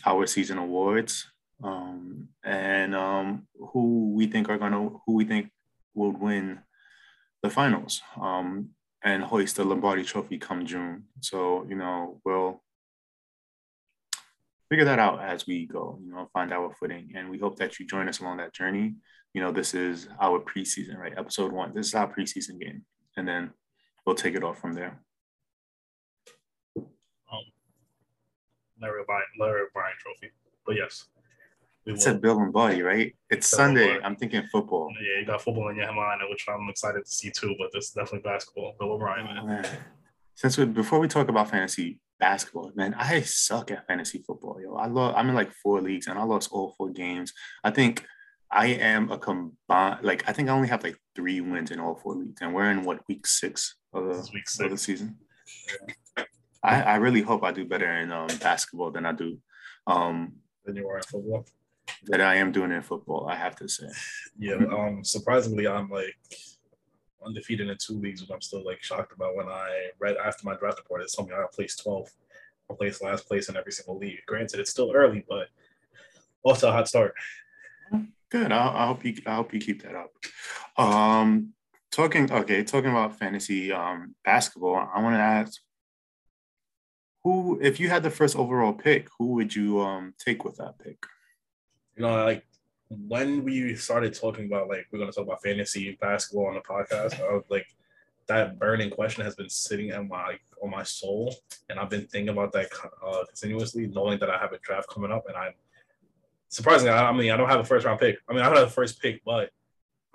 our 0.04 0.26
season 0.26 0.58
awards 0.58 1.30
um, 1.62 2.26
and 2.42 2.92
um, 2.96 3.46
who 3.72 4.14
we 4.16 4.26
think 4.26 4.48
are 4.48 4.58
gonna, 4.58 4.90
who 5.06 5.14
we 5.14 5.24
think 5.24 5.52
will 5.94 6.10
win 6.10 6.58
the 7.44 7.48
finals 7.48 8.02
um, 8.20 8.70
and 9.04 9.22
hoist 9.22 9.54
the 9.54 9.64
Lombardi 9.64 10.02
Trophy 10.02 10.38
come 10.38 10.66
June. 10.66 11.04
So 11.20 11.64
you 11.68 11.76
know 11.76 12.20
we'll 12.24 12.64
figure 14.70 14.86
that 14.86 14.98
out 14.98 15.20
as 15.22 15.46
we 15.46 15.66
go. 15.66 16.00
You 16.02 16.10
know, 16.10 16.28
find 16.32 16.52
our 16.52 16.74
footing, 16.74 17.12
and 17.14 17.30
we 17.30 17.38
hope 17.38 17.58
that 17.58 17.78
you 17.78 17.86
join 17.86 18.08
us 18.08 18.18
along 18.18 18.38
that 18.38 18.52
journey 18.52 18.96
you 19.36 19.42
know, 19.42 19.52
this 19.52 19.74
is 19.74 20.08
our 20.18 20.40
preseason, 20.40 20.96
right? 20.96 21.12
Episode 21.14 21.52
one. 21.52 21.74
This 21.74 21.88
is 21.88 21.94
our 21.94 22.10
preseason 22.10 22.58
game. 22.58 22.86
And 23.18 23.28
then 23.28 23.50
we'll 24.06 24.16
take 24.16 24.34
it 24.34 24.42
off 24.42 24.58
from 24.58 24.72
there. 24.72 24.98
Um, 26.78 27.44
Larry 28.80 29.02
O'Brien, 29.02 29.26
Larry 29.38 29.66
O'Brien 29.68 29.94
trophy. 30.00 30.32
But 30.64 30.76
yes. 30.76 31.04
It 31.84 32.00
said 32.00 32.22
Bill 32.22 32.40
and 32.40 32.50
Buddy, 32.50 32.80
right? 32.80 33.14
It's 33.28 33.46
Sunday. 33.46 34.00
I'm 34.02 34.16
thinking 34.16 34.42
football. 34.50 34.88
Yeah, 34.98 35.20
you 35.20 35.26
got 35.26 35.42
football 35.42 35.68
in 35.68 35.76
your 35.76 35.92
mind, 35.92 36.22
which 36.30 36.46
I'm 36.48 36.66
excited 36.70 37.04
to 37.04 37.10
see 37.10 37.30
too, 37.30 37.54
but 37.58 37.68
this 37.74 37.88
is 37.88 37.90
definitely 37.90 38.20
basketball. 38.20 38.74
Bill 38.80 38.92
O'Brien, 38.92 39.26
man. 39.26 39.46
Man. 39.46 39.66
Since 40.34 40.56
we, 40.56 40.64
before 40.64 40.98
we 40.98 41.08
talk 41.08 41.28
about 41.28 41.50
fantasy 41.50 42.00
basketball, 42.18 42.72
man, 42.74 42.94
I 42.94 43.20
suck 43.20 43.70
at 43.70 43.86
fantasy 43.86 44.24
football, 44.26 44.58
yo. 44.62 44.76
I 44.76 44.86
love 44.86 45.14
I'm 45.14 45.28
in 45.28 45.34
like 45.34 45.52
four 45.52 45.82
leagues 45.82 46.06
and 46.06 46.18
I 46.18 46.22
lost 46.22 46.48
all 46.52 46.74
four 46.78 46.88
games. 46.88 47.34
I 47.62 47.70
think 47.70 48.02
I 48.50 48.66
am 48.66 49.10
a 49.10 49.18
combined 49.18 49.98
like 50.02 50.28
I 50.28 50.32
think 50.32 50.48
I 50.48 50.52
only 50.52 50.68
have 50.68 50.84
like 50.84 50.98
three 51.14 51.40
wins 51.40 51.70
in 51.70 51.80
all 51.80 51.96
four 51.96 52.14
leagues, 52.14 52.40
and 52.40 52.54
we're 52.54 52.70
in 52.70 52.84
what 52.84 53.06
week 53.08 53.26
six 53.26 53.76
of 53.92 54.04
the, 54.04 54.30
week 54.32 54.48
six. 54.48 54.60
of 54.60 54.70
the 54.70 54.78
season. 54.78 55.16
Yeah. 55.68 56.24
I, 56.62 56.82
I 56.82 56.96
really 56.96 57.22
hope 57.22 57.44
I 57.44 57.52
do 57.52 57.64
better 57.64 57.90
in 58.00 58.10
um, 58.10 58.26
basketball 58.40 58.90
than 58.90 59.06
I 59.06 59.12
do 59.12 59.38
um, 59.86 60.32
than 60.64 60.76
you 60.76 60.88
are 60.88 60.96
in 60.98 61.02
football. 61.02 61.46
That 62.06 62.20
I 62.20 62.36
am 62.36 62.50
doing 62.50 62.72
in 62.72 62.82
football, 62.82 63.28
I 63.28 63.36
have 63.36 63.54
to 63.56 63.68
say. 63.68 63.86
Yeah, 64.38 64.54
um, 64.54 65.04
surprisingly, 65.04 65.68
I'm 65.68 65.88
like 65.88 66.16
undefeated 67.24 67.68
in 67.68 67.76
two 67.78 67.94
leagues, 67.94 68.20
which 68.20 68.30
I'm 68.30 68.40
still 68.40 68.64
like 68.64 68.82
shocked 68.82 69.12
about. 69.12 69.36
When 69.36 69.46
I 69.46 69.90
read 69.98 70.16
after 70.16 70.44
my 70.44 70.56
draft 70.56 70.78
report, 70.78 71.02
it 71.02 71.12
told 71.14 71.28
me 71.28 71.34
I 71.34 71.44
placed 71.52 71.84
12th, 71.84 72.10
I 72.70 72.74
placed 72.74 73.02
last 73.02 73.26
place 73.26 73.48
in 73.48 73.56
every 73.56 73.72
single 73.72 73.98
league. 73.98 74.20
Granted, 74.26 74.60
it's 74.60 74.70
still 74.70 74.92
early, 74.92 75.24
but 75.28 75.48
also 76.42 76.68
a 76.68 76.72
hot 76.72 76.88
start. 76.88 77.14
Good. 78.30 78.52
I, 78.52 78.84
I 78.84 78.86
hope 78.86 79.04
you. 79.04 79.14
I 79.26 79.36
hope 79.36 79.54
you 79.54 79.60
keep 79.60 79.82
that 79.82 79.94
up. 79.94 80.12
Um, 80.76 81.52
talking. 81.92 82.30
Okay, 82.30 82.64
talking 82.64 82.90
about 82.90 83.18
fantasy 83.18 83.72
um, 83.72 84.14
basketball. 84.24 84.76
I 84.76 85.00
want 85.00 85.14
to 85.14 85.20
ask, 85.20 85.60
who, 87.22 87.58
if 87.60 87.78
you 87.78 87.88
had 87.88 88.02
the 88.02 88.10
first 88.10 88.36
overall 88.36 88.72
pick, 88.72 89.08
who 89.18 89.34
would 89.34 89.54
you 89.54 89.80
um 89.80 90.14
take 90.18 90.44
with 90.44 90.56
that 90.56 90.78
pick? 90.78 90.98
You 91.96 92.02
know, 92.02 92.24
like 92.24 92.44
when 92.88 93.44
we 93.44 93.74
started 93.74 94.14
talking 94.14 94.46
about 94.46 94.68
like 94.68 94.86
we're 94.90 94.98
gonna 94.98 95.12
talk 95.12 95.26
about 95.26 95.42
fantasy 95.42 95.96
basketball 96.00 96.48
on 96.48 96.54
the 96.54 96.60
podcast, 96.60 97.20
I 97.20 97.32
was 97.32 97.44
like, 97.48 97.66
that 98.26 98.58
burning 98.58 98.90
question 98.90 99.24
has 99.24 99.36
been 99.36 99.48
sitting 99.48 99.92
on 99.92 100.08
my 100.08 100.36
on 100.62 100.70
my 100.70 100.82
soul, 100.82 101.34
and 101.68 101.78
I've 101.78 101.90
been 101.90 102.06
thinking 102.06 102.30
about 102.30 102.52
that 102.52 102.68
uh, 103.04 103.24
continuously, 103.26 103.86
knowing 103.86 104.18
that 104.18 104.30
I 104.30 104.38
have 104.38 104.52
a 104.52 104.58
draft 104.58 104.88
coming 104.88 105.12
up, 105.12 105.24
and 105.28 105.36
I'm 105.36 105.52
surprisingly, 106.48 106.92
I, 106.92 107.08
I 107.08 107.12
mean, 107.12 107.30
I 107.30 107.36
don't 107.36 107.48
have 107.48 107.60
a 107.60 107.64
first 107.64 107.86
round 107.86 108.00
pick. 108.00 108.18
I 108.28 108.32
mean, 108.32 108.42
I 108.42 108.46
don't 108.46 108.58
have 108.58 108.68
a 108.68 108.70
first 108.70 109.00
pick, 109.00 109.22
but 109.24 109.50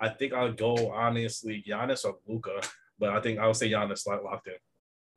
I 0.00 0.08
think 0.08 0.32
I'll 0.32 0.52
go 0.52 0.90
honestly 0.92 1.64
Giannis 1.66 2.04
or 2.04 2.16
Luka. 2.26 2.60
but 2.98 3.10
I 3.10 3.20
think 3.20 3.38
I 3.38 3.46
would 3.46 3.56
say 3.56 3.70
Giannis 3.70 4.06
locked 4.06 4.48
in. 4.48 4.54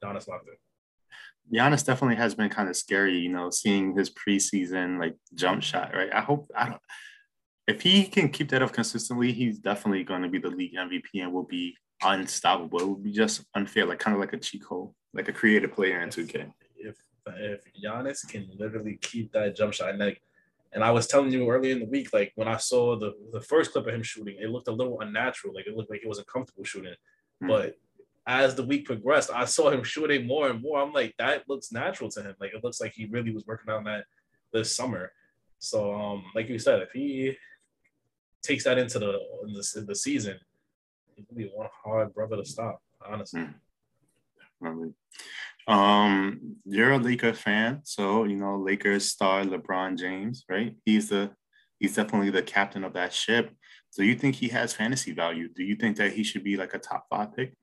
Giannis 0.03 0.27
locked 0.27 0.47
in. 0.47 1.57
Giannis 1.57 1.85
definitely 1.85 2.15
has 2.15 2.33
been 2.33 2.49
kind 2.49 2.69
of 2.69 2.75
scary, 2.75 3.17
you 3.17 3.29
know, 3.29 3.49
seeing 3.49 3.95
his 3.95 4.09
preseason 4.09 4.99
like 4.99 5.15
jump 5.33 5.61
shot, 5.61 5.93
right? 5.93 6.11
I 6.13 6.21
hope 6.21 6.49
I 6.55 6.69
don't 6.69 6.81
if 7.67 7.81
he 7.81 8.05
can 8.05 8.29
keep 8.29 8.49
that 8.49 8.61
up 8.61 8.73
consistently, 8.73 9.31
he's 9.31 9.59
definitely 9.59 10.03
going 10.03 10.21
to 10.21 10.29
be 10.29 10.37
the 10.37 10.49
league 10.49 10.75
MVP 10.75 11.21
and 11.21 11.33
will 11.33 11.43
be 11.43 11.75
unstoppable. 12.03 12.79
It 12.79 12.87
would 12.87 13.03
be 13.03 13.11
just 13.11 13.43
unfair, 13.55 13.85
like 13.85 13.99
kind 13.99 14.13
of 14.13 14.21
like 14.21 14.33
a 14.33 14.37
cheat 14.37 14.63
code, 14.63 14.91
like 15.13 15.27
a 15.27 15.33
creative 15.33 15.71
player 15.71 16.01
in 16.01 16.09
2K. 16.09 16.51
If 16.77 16.97
if 17.27 17.61
Giannis 17.83 18.27
can 18.27 18.47
literally 18.57 18.99
keep 19.01 19.31
that 19.31 19.55
jump 19.55 19.73
shot, 19.73 19.89
and 19.89 19.99
like, 19.99 20.21
and 20.75 20.83
I 20.83 20.91
was 20.91 21.07
telling 21.07 21.31
you 21.31 21.49
earlier 21.49 21.71
in 21.71 21.79
the 21.79 21.85
week, 21.85 22.11
like 22.11 22.33
when 22.35 22.49
I 22.49 22.57
saw 22.57 22.99
the 22.99 23.13
the 23.31 23.41
first 23.41 23.71
clip 23.71 23.87
of 23.87 23.93
him 23.93 24.03
shooting, 24.03 24.35
it 24.39 24.49
looked 24.49 24.67
a 24.67 24.73
little 24.73 24.99
unnatural. 24.99 25.53
Like 25.53 25.67
it 25.67 25.75
looked 25.75 25.89
like 25.89 26.01
he 26.01 26.07
wasn't 26.07 26.27
comfortable 26.27 26.65
shooting. 26.65 26.95
Mm. 27.41 27.47
But 27.47 27.75
as 28.27 28.55
the 28.55 28.63
week 28.63 28.85
progressed, 28.85 29.31
I 29.33 29.45
saw 29.45 29.69
him 29.69 29.83
shooting 29.83 30.27
more 30.27 30.49
and 30.49 30.61
more. 30.61 30.81
I'm 30.81 30.91
like, 30.91 31.15
that 31.17 31.47
looks 31.47 31.71
natural 31.71 32.09
to 32.11 32.21
him. 32.21 32.35
Like 32.41 32.53
it 32.53 32.63
looks 32.63 32.81
like 32.81 32.91
he 32.93 33.05
really 33.05 33.31
was 33.31 33.45
working 33.47 33.73
on 33.73 33.85
that 33.85 34.03
this 34.51 34.75
summer. 34.75 35.13
So, 35.59 35.93
um, 35.95 36.25
like 36.35 36.49
you 36.49 36.59
said, 36.59 36.81
if 36.81 36.91
he 36.91 37.37
takes 38.43 38.65
that 38.65 38.77
into 38.77 38.99
the 38.99 39.19
in 39.47 39.53
the, 39.53 39.73
in 39.77 39.85
the 39.85 39.95
season, 39.95 40.37
he's 41.15 41.25
gonna 41.25 41.37
be 41.37 41.51
one 41.53 41.69
hard 41.83 42.13
brother 42.13 42.35
to 42.35 42.45
stop. 42.45 42.81
Honestly. 43.07 43.47
Mm. 44.63 44.93
Um, 45.67 46.57
you're 46.65 46.91
a 46.91 46.97
Lakers 46.97 47.39
fan, 47.39 47.81
so 47.83 48.23
you 48.25 48.35
know 48.35 48.57
Lakers 48.57 49.11
star 49.11 49.43
LeBron 49.43 49.97
James, 49.97 50.45
right? 50.49 50.75
He's 50.85 51.09
the 51.09 51.31
he's 51.79 51.95
definitely 51.95 52.29
the 52.29 52.43
captain 52.43 52.83
of 52.83 52.93
that 52.93 53.13
ship. 53.13 53.51
So 53.89 54.03
you 54.03 54.15
think 54.15 54.35
he 54.35 54.49
has 54.49 54.73
fantasy 54.73 55.13
value? 55.13 55.49
Do 55.53 55.63
you 55.63 55.75
think 55.75 55.97
that 55.97 56.13
he 56.13 56.23
should 56.23 56.43
be 56.43 56.57
like 56.57 56.73
a 56.73 56.79
top 56.79 57.07
five 57.09 57.35
pick? 57.35 57.53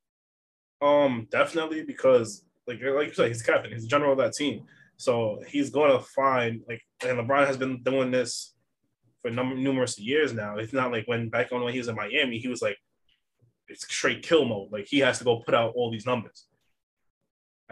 Um, 0.80 1.28
definitely 1.30 1.84
because 1.84 2.44
like 2.66 2.80
like 2.82 3.08
you 3.08 3.14
said, 3.14 3.28
he's 3.28 3.42
captain, 3.42 3.72
he's 3.72 3.82
the 3.82 3.88
general 3.88 4.12
of 4.12 4.18
that 4.18 4.32
team. 4.32 4.64
So 4.96 5.40
he's 5.48 5.70
going 5.70 5.90
to 5.90 6.04
find 6.04 6.62
like, 6.68 6.82
and 7.04 7.18
LeBron 7.18 7.46
has 7.46 7.56
been 7.56 7.82
doing 7.82 8.10
this 8.10 8.54
for 9.20 9.30
number 9.30 9.56
numerous 9.56 9.98
years 9.98 10.32
now. 10.32 10.58
It's 10.58 10.72
not 10.72 10.92
like 10.92 11.06
when 11.06 11.28
back 11.28 11.52
on 11.52 11.62
when 11.62 11.72
he 11.72 11.78
was 11.78 11.88
in 11.88 11.96
Miami, 11.96 12.38
he 12.38 12.48
was 12.48 12.62
like 12.62 12.78
it's 13.68 13.84
straight 13.84 14.22
kill 14.22 14.44
mode. 14.44 14.72
Like 14.72 14.86
he 14.86 14.98
has 15.00 15.18
to 15.18 15.24
go 15.24 15.42
put 15.44 15.54
out 15.54 15.72
all 15.74 15.90
these 15.90 16.06
numbers. 16.06 16.46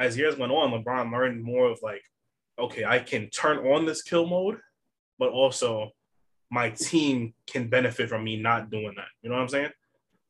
As 0.00 0.16
years 0.16 0.38
went 0.38 0.50
on, 0.50 0.70
LeBron 0.70 1.12
learned 1.12 1.44
more 1.44 1.70
of 1.70 1.78
like, 1.82 2.02
okay, 2.58 2.86
I 2.86 3.00
can 3.00 3.28
turn 3.28 3.58
on 3.58 3.84
this 3.84 4.02
kill 4.02 4.26
mode, 4.26 4.58
but 5.18 5.28
also 5.28 5.90
my 6.50 6.70
team 6.70 7.34
can 7.46 7.68
benefit 7.68 8.08
from 8.08 8.24
me 8.24 8.40
not 8.40 8.70
doing 8.70 8.94
that. 8.96 9.08
You 9.22 9.28
know 9.28 9.36
what 9.36 9.42
I'm 9.42 9.48
saying? 9.48 9.70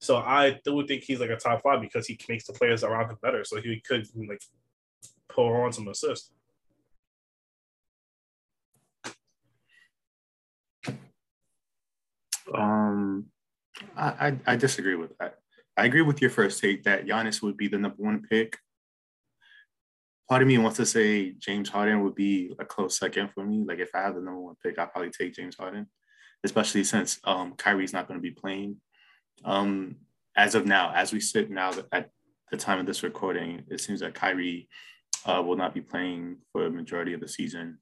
So 0.00 0.16
I 0.16 0.58
do 0.64 0.84
think 0.86 1.04
he's 1.04 1.20
like 1.20 1.30
a 1.30 1.36
top 1.36 1.62
five 1.62 1.80
because 1.80 2.08
he 2.08 2.18
makes 2.28 2.46
the 2.46 2.52
players 2.52 2.82
around 2.82 3.10
him 3.10 3.18
better. 3.22 3.44
So 3.44 3.60
he 3.60 3.80
could 3.80 4.08
like 4.16 4.42
pull 5.28 5.52
on 5.52 5.72
some 5.72 5.86
assists. 5.86 6.32
Um, 12.52 13.26
I, 13.96 14.08
I, 14.28 14.38
I 14.46 14.56
disagree 14.56 14.96
with 14.96 15.16
that. 15.18 15.36
I 15.76 15.84
agree 15.84 16.02
with 16.02 16.20
your 16.20 16.30
first 16.30 16.60
take 16.60 16.82
that 16.84 17.06
Giannis 17.06 17.40
would 17.40 17.56
be 17.56 17.68
the 17.68 17.78
number 17.78 18.02
one 18.02 18.22
pick. 18.28 18.58
Part 20.30 20.42
of 20.42 20.48
me 20.48 20.56
wants 20.56 20.78
to 20.78 20.86
say 20.86 21.32
James 21.32 21.68
Harden 21.68 22.02
would 22.02 22.14
be 22.14 22.54
a 22.58 22.64
close 22.64 22.96
second 22.98 23.30
for 23.34 23.44
me. 23.44 23.64
Like 23.66 23.80
if 23.80 23.90
I 23.94 23.98
have 23.98 24.14
the 24.14 24.22
number 24.22 24.40
one 24.40 24.54
pick, 24.64 24.78
I'd 24.78 24.92
probably 24.92 25.10
take 25.10 25.34
James 25.34 25.56
Harden, 25.56 25.88
especially 26.44 26.84
since 26.84 27.18
um, 27.24 27.54
Kyrie's 27.58 27.92
not 27.92 28.08
going 28.08 28.18
to 28.18 28.22
be 28.22 28.30
playing 28.30 28.76
um, 29.44 29.96
as 30.36 30.54
of 30.54 30.66
now, 30.66 30.92
as 30.94 31.12
we 31.12 31.20
sit 31.20 31.50
now 31.50 31.72
at 31.92 32.10
the 32.50 32.56
time 32.56 32.78
of 32.78 32.86
this 32.86 33.02
recording, 33.02 33.62
it 33.68 33.80
seems 33.80 34.00
that 34.00 34.14
Kyrie 34.14 34.68
uh, 35.26 35.42
will 35.44 35.56
not 35.56 35.74
be 35.74 35.80
playing 35.80 36.38
for 36.52 36.66
a 36.66 36.70
majority 36.70 37.12
of 37.12 37.20
the 37.20 37.28
season. 37.28 37.78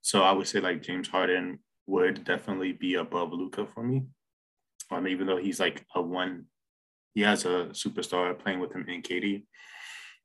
So 0.00 0.22
I 0.22 0.32
would 0.32 0.46
say 0.46 0.60
like 0.60 0.82
James 0.82 1.08
Harden 1.08 1.60
would 1.86 2.24
definitely 2.24 2.72
be 2.72 2.94
above 2.94 3.32
Luka 3.32 3.66
for 3.66 3.82
me. 3.82 4.04
Um, 4.90 5.06
even 5.06 5.26
though 5.26 5.36
he's 5.36 5.60
like 5.60 5.84
a 5.94 6.02
one, 6.02 6.46
he 7.14 7.22
has 7.22 7.44
a 7.44 7.68
superstar 7.72 8.36
playing 8.38 8.60
with 8.60 8.72
him 8.72 8.86
in 8.88 9.02
KD. 9.02 9.44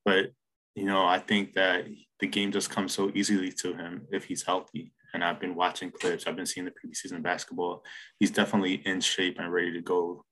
But 0.03 0.31
you 0.75 0.85
know, 0.85 1.05
I 1.05 1.19
think 1.19 1.53
that 1.53 1.85
the 2.19 2.27
game 2.27 2.51
just 2.51 2.69
comes 2.69 2.93
so 2.93 3.11
easily 3.15 3.51
to 3.51 3.73
him 3.73 4.07
if 4.11 4.25
he's 4.25 4.43
healthy. 4.43 4.93
And 5.13 5.23
I've 5.23 5.39
been 5.39 5.55
watching 5.55 5.91
clips. 5.91 6.27
I've 6.27 6.35
been 6.35 6.45
seeing 6.45 6.65
the 6.65 6.71
preseason 6.71 7.23
basketball. 7.23 7.83
He's 8.19 8.31
definitely 8.31 8.75
in 8.85 8.99
shape 8.99 9.37
and 9.39 9.51
ready 9.51 9.71
to 9.71 9.81
go 9.81 10.25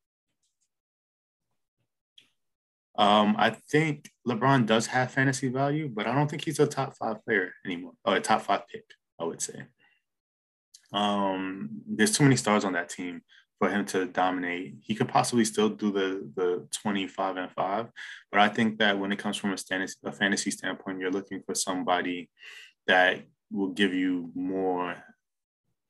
um, 2.95 3.35
I 3.39 3.49
think 3.49 4.11
LeBron 4.27 4.67
does 4.67 4.87
have 4.87 5.11
fantasy 5.11 5.49
value, 5.49 5.89
but 5.89 6.05
I 6.05 6.13
don't 6.13 6.29
think 6.29 6.45
he's 6.45 6.59
a 6.59 6.67
top 6.67 6.95
five 6.95 7.23
player 7.25 7.51
anymore, 7.65 7.93
or 8.05 8.15
a 8.15 8.21
top 8.21 8.43
five 8.43 8.67
pick, 8.67 8.85
I 9.19 9.23
would 9.23 9.41
say. 9.41 9.63
Um, 10.91 11.81
there's 11.87 12.15
too 12.15 12.23
many 12.23 12.35
stars 12.35 12.63
on 12.63 12.73
that 12.73 12.89
team 12.89 13.21
for 13.63 13.69
him 13.69 13.85
to 13.85 14.05
dominate. 14.07 14.75
He 14.81 14.93
could 14.93 15.07
possibly 15.07 15.45
still 15.45 15.69
do 15.69 15.89
the 15.89 16.29
the 16.35 16.67
25 16.81 17.37
and 17.37 17.51
5, 17.51 17.87
but 18.29 18.41
I 18.41 18.49
think 18.49 18.77
that 18.79 18.99
when 18.99 19.13
it 19.13 19.19
comes 19.19 19.37
from 19.37 19.53
a, 19.53 19.57
fantasy, 19.57 19.95
a 20.03 20.11
fantasy 20.11 20.51
standpoint, 20.51 20.99
you're 20.99 21.11
looking 21.11 21.41
for 21.45 21.55
somebody 21.55 22.29
that 22.87 23.21
will 23.49 23.69
give 23.69 23.93
you 23.93 24.31
more 24.35 24.97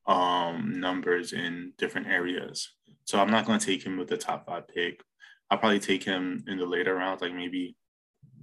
um, 0.06 0.80
numbers 0.80 1.34
in 1.34 1.74
different 1.80 2.06
areas. 2.06 2.70
So 3.06 3.20
I'm 3.20 3.32
not 3.32 3.48
going 3.48 3.58
to 3.58 3.66
take 3.66 3.84
him 3.84 3.98
with 3.98 4.08
the 4.08 4.18
top 4.18 4.46
five 4.46 4.68
pick, 4.68 5.02
I'll 5.50 5.58
probably 5.58 5.80
take 5.80 6.04
him 6.04 6.44
in 6.48 6.60
the 6.60 6.68
later 6.68 6.94
rounds, 6.94 7.24
like 7.24 7.34
maybe 7.34 7.76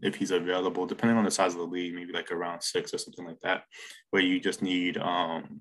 if 0.02 0.16
he's 0.16 0.32
available, 0.32 0.86
depending 0.86 1.18
on 1.18 1.24
the 1.24 1.30
size 1.30 1.52
of 1.52 1.60
the 1.60 1.66
league, 1.66 1.94
maybe 1.94 2.12
like 2.12 2.32
around 2.32 2.62
six 2.62 2.92
or 2.92 2.98
something 2.98 3.26
like 3.26 3.40
that, 3.44 3.62
where 4.10 4.22
you 4.22 4.40
just 4.40 4.60
need, 4.60 4.98
um, 4.98 5.60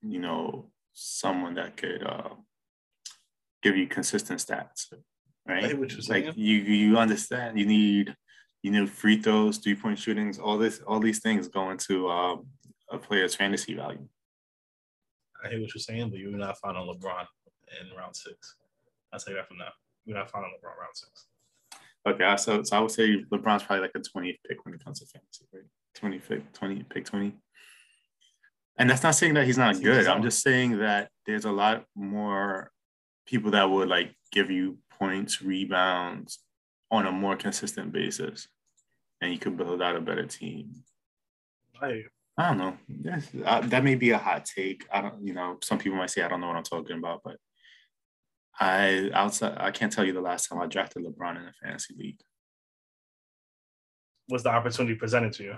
you 0.00 0.18
know, 0.18 0.70
someone 0.94 1.54
that 1.56 1.76
could 1.76 2.02
uh, 2.02 2.30
give 3.62 3.76
you 3.76 3.86
consistent 3.86 4.40
stats, 4.40 4.92
right? 5.46 5.78
like 6.08 6.36
you, 6.36 6.56
you 6.56 6.98
understand, 6.98 7.58
you 7.58 7.66
need, 7.66 8.14
you 8.62 8.70
know, 8.70 8.86
free 8.86 9.20
throws, 9.20 9.58
three 9.58 9.74
point 9.74 9.98
shootings, 9.98 10.38
all 10.38 10.58
this, 10.58 10.80
all 10.86 11.00
these 11.00 11.20
things 11.20 11.48
go 11.48 11.70
into 11.70 12.08
uh, 12.08 12.36
a 12.90 12.98
player's 12.98 13.34
fantasy 13.34 13.74
value. 13.74 14.06
I 15.44 15.48
hear 15.48 15.60
what 15.60 15.74
you're 15.74 15.80
saying, 15.80 16.10
but 16.10 16.18
you're 16.18 16.30
not 16.30 16.58
finding 16.58 16.84
LeBron 16.84 17.26
in 17.80 17.96
round 17.96 18.14
six. 18.14 18.56
I'll 19.12 19.18
say 19.18 19.34
that 19.34 19.48
from 19.48 19.58
now 19.58 19.72
we're 20.06 20.14
not 20.14 20.30
finding 20.30 20.50
LeBron 20.52 20.78
round 20.80 20.94
six. 20.94 21.26
Okay, 22.06 22.36
so 22.36 22.62
so 22.62 22.76
I 22.76 22.80
would 22.80 22.90
say 22.90 23.22
LeBron's 23.32 23.62
probably 23.62 23.82
like 23.82 23.92
a 23.94 24.00
20th 24.00 24.38
pick 24.48 24.64
when 24.64 24.74
it 24.74 24.84
comes 24.84 25.00
to 25.00 25.06
fantasy, 25.06 25.46
right? 25.52 25.62
20 25.94 26.18
pick, 26.18 26.52
20 26.52 26.82
pick 26.84 27.04
20. 27.04 27.32
And 28.78 28.90
that's 28.90 29.02
not 29.02 29.14
saying 29.14 29.34
that 29.34 29.46
he's 29.46 29.58
not 29.58 29.80
good. 29.80 30.06
I'm 30.06 30.22
just 30.22 30.42
saying 30.42 30.78
that 30.78 31.10
there's 31.26 31.44
a 31.44 31.52
lot 31.52 31.84
more 31.94 32.70
people 33.32 33.50
that 33.52 33.70
would 33.70 33.88
like 33.88 34.14
give 34.30 34.50
you 34.50 34.76
points, 34.98 35.40
rebounds 35.40 36.40
on 36.90 37.06
a 37.06 37.10
more 37.10 37.34
consistent 37.34 37.90
basis, 37.90 38.46
and 39.22 39.32
you 39.32 39.38
could 39.38 39.56
build 39.56 39.80
out 39.80 39.96
a 39.96 40.00
better 40.00 40.26
team. 40.26 40.84
I 41.80 42.04
I 42.36 42.48
don't 42.48 42.58
know. 42.58 42.76
Yes, 42.88 43.28
uh, 43.44 43.60
that 43.60 43.84
may 43.84 43.94
be 43.94 44.10
a 44.10 44.18
hot 44.18 44.44
take. 44.44 44.86
I 44.92 45.00
don't, 45.00 45.26
you 45.26 45.32
know, 45.32 45.56
some 45.62 45.78
people 45.78 45.96
might 45.96 46.10
say 46.10 46.22
I 46.22 46.28
don't 46.28 46.42
know 46.42 46.48
what 46.48 46.56
I'm 46.56 46.62
talking 46.62 46.98
about, 46.98 47.22
but 47.24 47.38
I 48.60 49.10
outside 49.14 49.56
I 49.56 49.70
can't 49.70 49.90
tell 49.90 50.04
you 50.04 50.12
the 50.12 50.20
last 50.20 50.48
time 50.48 50.60
I 50.60 50.66
drafted 50.66 51.02
LeBron 51.02 51.40
in 51.40 51.48
a 51.48 51.52
fantasy 51.62 51.94
league. 51.96 52.20
Was 54.28 54.42
the 54.42 54.50
opportunity 54.50 54.94
presented 54.94 55.32
to 55.34 55.42
you? 55.42 55.56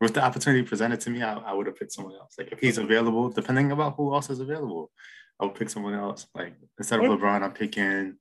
Was 0.00 0.12
the 0.12 0.24
opportunity 0.24 0.62
presented 0.62 1.00
to 1.02 1.10
me, 1.10 1.22
I, 1.22 1.34
I 1.34 1.52
would 1.52 1.66
have 1.66 1.76
picked 1.76 1.92
someone 1.92 2.14
else. 2.14 2.36
Like 2.38 2.52
if 2.52 2.58
he's 2.58 2.78
available, 2.78 3.28
depending 3.28 3.70
about 3.72 3.96
who 3.96 4.14
else 4.14 4.30
is 4.30 4.40
available, 4.40 4.90
I 5.40 5.44
would 5.44 5.54
pick 5.54 5.68
someone 5.68 5.94
else. 5.94 6.26
Like 6.34 6.54
instead 6.78 7.00
of 7.00 7.06
LeBron, 7.06 7.42
I'm 7.42 7.52
picking 7.52 8.16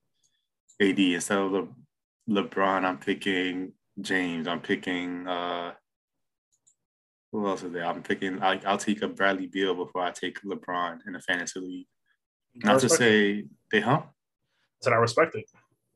AD. 0.81 0.99
Instead 0.99 1.37
of 1.37 1.51
Le- 1.51 1.67
LeBron, 2.29 2.83
I'm 2.83 2.97
picking 2.97 3.73
James. 4.01 4.47
I'm 4.47 4.61
picking 4.61 5.27
uh 5.27 5.73
who 7.31 7.47
else 7.47 7.63
is 7.63 7.71
there? 7.71 7.85
I'm 7.85 8.01
picking 8.01 8.41
I, 8.41 8.61
I'll 8.65 8.77
take 8.77 9.01
a 9.01 9.07
Bradley 9.07 9.47
Beal 9.47 9.75
before 9.75 10.01
I 10.01 10.11
take 10.11 10.41
LeBron 10.41 10.99
in 11.07 11.15
a 11.15 11.21
fantasy 11.21 11.59
league. 11.59 11.87
Not 12.55 12.79
to 12.81 12.89
say 12.89 13.31
it. 13.31 13.45
they, 13.71 13.81
huh? 13.81 14.03
Said 14.81 14.93
I 14.93 14.97
respect 14.97 15.35
it. 15.35 15.45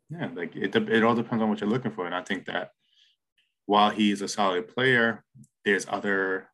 Yeah, 0.10 0.30
like 0.34 0.56
it, 0.56 0.76
it 0.76 1.04
all 1.04 1.16
depends 1.16 1.42
on 1.42 1.50
what 1.50 1.62
you're 1.62 1.70
looking 1.70 1.92
for. 1.92 2.06
And 2.06 2.16
I 2.16 2.24
think 2.24 2.46
that 2.46 2.72
while 3.66 3.92
he's 3.92 4.22
a 4.22 4.28
solid 4.28 4.68
player, 4.68 5.24
there's 5.64 5.86
other, 5.88 6.49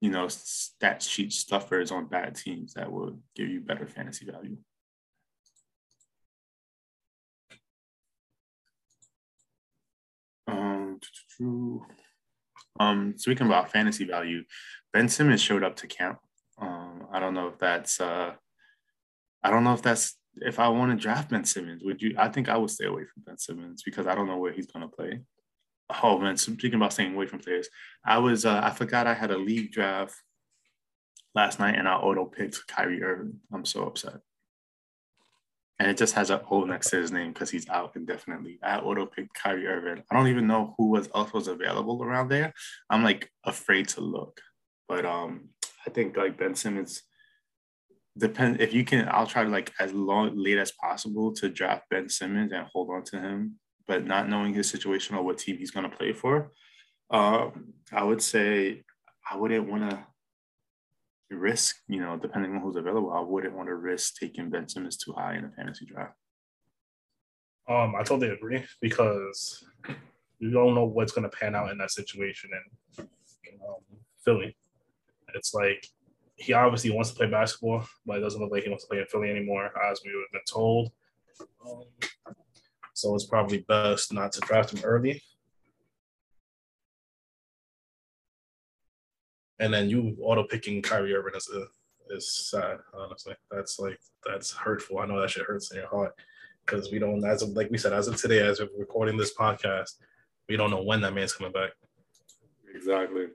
you 0.00 0.10
know, 0.10 0.28
stat 0.28 1.02
sheet 1.02 1.32
stuffers 1.32 1.90
on 1.90 2.06
bad 2.06 2.36
teams 2.36 2.74
that 2.74 2.90
will 2.90 3.18
give 3.34 3.48
you 3.48 3.60
better 3.60 3.86
fantasy 3.86 4.26
value. 4.26 4.56
Um, 10.46 11.00
um, 12.80 13.14
speaking 13.16 13.46
about 13.46 13.72
fantasy 13.72 14.04
value, 14.04 14.44
Ben 14.92 15.08
Simmons 15.08 15.42
showed 15.42 15.64
up 15.64 15.76
to 15.76 15.86
camp. 15.86 16.18
Um, 16.60 17.06
I 17.12 17.20
don't 17.20 17.34
know 17.34 17.48
if 17.48 17.58
that's 17.58 18.00
uh, 18.00 18.32
I 19.42 19.50
don't 19.50 19.64
know 19.64 19.74
if 19.74 19.82
that's 19.82 20.16
if 20.40 20.58
I 20.58 20.68
want 20.68 20.92
to 20.92 21.02
draft 21.02 21.30
Ben 21.30 21.44
Simmons. 21.44 21.82
Would 21.84 22.00
you? 22.02 22.14
I 22.18 22.28
think 22.28 22.48
I 22.48 22.56
would 22.56 22.70
stay 22.70 22.86
away 22.86 23.04
from 23.04 23.24
Ben 23.26 23.38
Simmons 23.38 23.82
because 23.82 24.06
I 24.06 24.14
don't 24.14 24.26
know 24.26 24.38
where 24.38 24.52
he's 24.52 24.66
gonna 24.66 24.88
play. 24.88 25.20
Oh 26.02 26.18
man, 26.18 26.36
speaking 26.36 26.74
about 26.74 26.92
staying 26.92 27.14
away 27.14 27.26
from 27.26 27.40
players, 27.40 27.68
I 28.04 28.18
was 28.18 28.44
uh, 28.44 28.60
I 28.62 28.70
forgot 28.70 29.06
I 29.06 29.14
had 29.14 29.30
a 29.30 29.38
league 29.38 29.72
draft 29.72 30.14
last 31.34 31.60
night 31.60 31.76
and 31.76 31.88
I 31.88 31.94
auto 31.94 32.24
picked 32.24 32.66
Kyrie 32.66 33.02
Irving. 33.02 33.40
I'm 33.52 33.64
so 33.64 33.84
upset. 33.84 34.20
And 35.78 35.88
it 35.88 35.96
just 35.96 36.14
has 36.14 36.30
an 36.30 36.40
O 36.50 36.64
next 36.64 36.90
to 36.90 36.96
his 36.96 37.12
name 37.12 37.32
because 37.32 37.50
he's 37.50 37.68
out 37.68 37.92
indefinitely. 37.94 38.58
I 38.62 38.78
auto 38.78 39.06
picked 39.06 39.34
Kyrie 39.34 39.68
Irving. 39.68 40.02
I 40.10 40.14
don't 40.14 40.26
even 40.26 40.48
know 40.48 40.74
who 40.76 40.88
was 40.90 41.08
else 41.14 41.32
was 41.32 41.46
available 41.46 42.02
around 42.02 42.28
there. 42.28 42.52
I'm 42.90 43.04
like 43.04 43.30
afraid 43.44 43.88
to 43.90 44.00
look. 44.00 44.40
But 44.88 45.06
um 45.06 45.50
I 45.86 45.90
think 45.90 46.16
like 46.16 46.38
Ben 46.38 46.54
Simmons 46.54 47.02
depend 48.16 48.60
if 48.60 48.74
you 48.74 48.84
can 48.84 49.08
I'll 49.08 49.26
try 49.26 49.44
to 49.44 49.50
like 49.50 49.72
as 49.78 49.92
long 49.92 50.36
late 50.36 50.58
as 50.58 50.72
possible 50.72 51.32
to 51.34 51.48
draft 51.48 51.84
Ben 51.90 52.08
Simmons 52.08 52.52
and 52.52 52.66
hold 52.66 52.90
on 52.90 53.04
to 53.04 53.20
him, 53.20 53.60
but 53.88 54.06
not 54.06 54.28
knowing 54.28 54.54
his 54.54 54.70
situation 54.70 55.16
or 55.16 55.24
what 55.24 55.38
team 55.38 55.56
he's 55.56 55.72
gonna 55.72 55.88
play 55.88 56.12
for. 56.12 56.52
Um, 57.10 57.72
I 57.90 58.04
would 58.04 58.22
say 58.22 58.84
I 59.30 59.36
wouldn't 59.36 59.68
want 59.68 59.90
to 59.90 60.06
risk, 61.30 61.76
you 61.88 62.00
know, 62.00 62.16
depending 62.16 62.54
on 62.54 62.60
who's 62.60 62.76
available, 62.76 63.12
I 63.12 63.20
wouldn't 63.20 63.54
want 63.54 63.68
to 63.68 63.74
risk 63.74 64.16
taking 64.16 64.50
Ben 64.50 64.68
Simmons 64.68 64.96
too 64.96 65.12
high 65.12 65.36
in 65.36 65.44
a 65.44 65.50
fantasy 65.50 65.86
draft. 65.86 66.14
Um, 67.68 67.94
I 67.94 68.02
totally 68.02 68.30
agree 68.30 68.64
because 68.80 69.64
you 70.38 70.50
don't 70.50 70.74
know 70.74 70.84
what's 70.84 71.12
going 71.12 71.28
to 71.28 71.36
pan 71.36 71.54
out 71.54 71.70
in 71.70 71.78
that 71.78 71.90
situation 71.90 72.50
in 72.98 73.04
um, 73.66 73.98
Philly. 74.24 74.56
It's 75.34 75.52
like 75.52 75.86
he 76.36 76.54
obviously 76.54 76.90
wants 76.90 77.10
to 77.10 77.16
play 77.16 77.26
basketball, 77.26 77.84
but 78.06 78.18
it 78.18 78.20
doesn't 78.20 78.40
look 78.40 78.52
like 78.52 78.62
he 78.62 78.70
wants 78.70 78.84
to 78.84 78.88
play 78.88 79.00
in 79.00 79.06
Philly 79.06 79.30
anymore, 79.30 79.70
as 79.90 80.00
we 80.04 80.10
have 80.12 80.32
been 80.32 80.40
told. 80.48 80.92
Um, 81.66 81.82
so 82.98 83.14
it's 83.14 83.26
probably 83.26 83.58
best 83.68 84.12
not 84.12 84.32
to 84.32 84.40
draft 84.40 84.72
him 84.72 84.84
early. 84.84 85.22
and 89.60 89.72
then 89.72 89.88
you 89.88 90.16
auto 90.20 90.44
picking 90.44 90.82
Kyrie 90.82 91.14
Irving 91.14 91.34
is 91.34 91.50
a, 91.54 91.66
is 92.14 92.32
sad. 92.32 92.78
Honestly, 92.94 93.34
that's 93.50 93.78
like 93.78 93.98
that's 94.24 94.52
hurtful. 94.52 94.98
I 94.98 95.06
know 95.06 95.20
that 95.20 95.30
shit 95.30 95.46
hurts 95.46 95.70
in 95.70 95.78
your 95.78 95.88
heart 95.88 96.14
because 96.64 96.90
we 96.90 96.98
don't, 96.98 97.24
as 97.24 97.42
of 97.42 97.50
like 97.50 97.70
we 97.70 97.78
said, 97.78 97.92
as 97.92 98.08
of 98.08 98.16
today, 98.16 98.40
as 98.40 98.60
of 98.60 98.70
recording 98.78 99.16
this 99.16 99.34
podcast, 99.34 99.94
we 100.48 100.56
don't 100.56 100.70
know 100.70 100.82
when 100.82 101.00
that 101.02 101.14
man's 101.14 101.32
coming 101.32 101.52
back. 101.52 101.70
Exactly. 102.74 103.26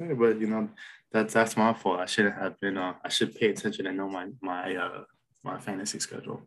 Yeah, 0.00 0.14
but 0.14 0.40
you 0.40 0.46
know, 0.46 0.68
that's 1.12 1.34
that's 1.34 1.56
my 1.56 1.74
fault. 1.74 2.00
I 2.00 2.06
shouldn't 2.06 2.36
have 2.36 2.58
been. 2.60 2.78
Uh, 2.78 2.94
I 3.04 3.08
should 3.08 3.34
pay 3.34 3.48
attention 3.48 3.86
and 3.86 3.96
know 3.96 4.08
my 4.08 4.28
my 4.40 4.74
uh 4.74 5.02
my 5.44 5.58
fantasy 5.58 5.98
schedule. 5.98 6.42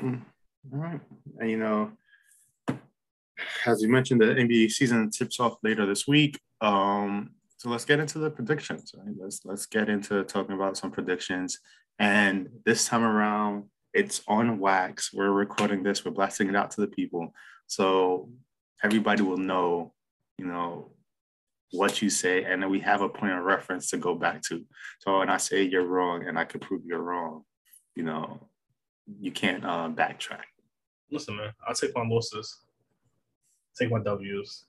Mm. 0.00 0.22
All 0.72 0.78
right, 0.78 1.00
and 1.38 1.50
you 1.50 1.58
know, 1.58 1.92
as 3.66 3.82
you 3.82 3.88
mentioned, 3.88 4.20
the 4.20 4.26
NBA 4.26 4.70
season 4.70 5.10
tips 5.10 5.40
off 5.40 5.56
later 5.62 5.86
this 5.86 6.06
week. 6.06 6.40
Um, 6.60 7.30
so 7.58 7.68
let's 7.68 7.84
get 7.84 8.00
into 8.00 8.18
the 8.18 8.30
predictions. 8.30 8.94
Right? 8.96 9.14
Let's 9.18 9.40
let's 9.44 9.66
get 9.66 9.88
into 9.88 10.22
talking 10.24 10.54
about 10.54 10.76
some 10.76 10.90
predictions. 10.90 11.58
And 11.98 12.48
this 12.64 12.86
time 12.86 13.02
around, 13.02 13.64
it's 13.92 14.22
on 14.28 14.58
wax. 14.58 15.12
We're 15.12 15.30
recording 15.30 15.82
this. 15.82 16.04
We're 16.04 16.12
blasting 16.12 16.48
it 16.48 16.56
out 16.56 16.70
to 16.72 16.80
the 16.80 16.86
people, 16.86 17.32
so 17.66 18.30
everybody 18.82 19.22
will 19.22 19.36
know, 19.36 19.92
you 20.38 20.46
know, 20.46 20.92
what 21.72 22.02
you 22.02 22.10
say, 22.10 22.44
and 22.44 22.62
then 22.62 22.70
we 22.70 22.80
have 22.80 23.00
a 23.00 23.08
point 23.08 23.32
of 23.32 23.44
reference 23.44 23.90
to 23.90 23.96
go 23.96 24.14
back 24.14 24.42
to. 24.42 24.64
So 25.00 25.18
when 25.18 25.30
I 25.30 25.38
say 25.38 25.62
you're 25.62 25.86
wrong, 25.86 26.26
and 26.26 26.38
I 26.38 26.44
can 26.44 26.60
prove 26.60 26.82
you're 26.84 27.02
wrong, 27.02 27.44
you 27.96 28.02
know, 28.04 28.48
you 29.06 29.32
can't 29.32 29.64
uh, 29.64 29.88
backtrack. 29.88 30.44
Listen, 31.10 31.36
man, 31.36 31.52
I'll 31.66 31.74
take 31.74 31.94
my 31.94 32.06
losses 32.06 32.58
take 33.78 33.90
my 33.90 34.00
W's. 34.00 34.64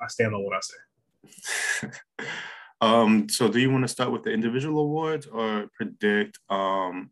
I 0.00 0.06
stand 0.08 0.34
on 0.34 0.44
what 0.44 0.56
I 0.56 0.60
say. 0.60 1.88
um, 2.80 3.28
so 3.28 3.48
do 3.48 3.60
you 3.60 3.70
want 3.70 3.84
to 3.84 3.88
start 3.88 4.10
with 4.10 4.24
the 4.24 4.30
individual 4.30 4.82
awards 4.82 5.26
or 5.26 5.68
predict 5.74 6.38
um, 6.50 7.10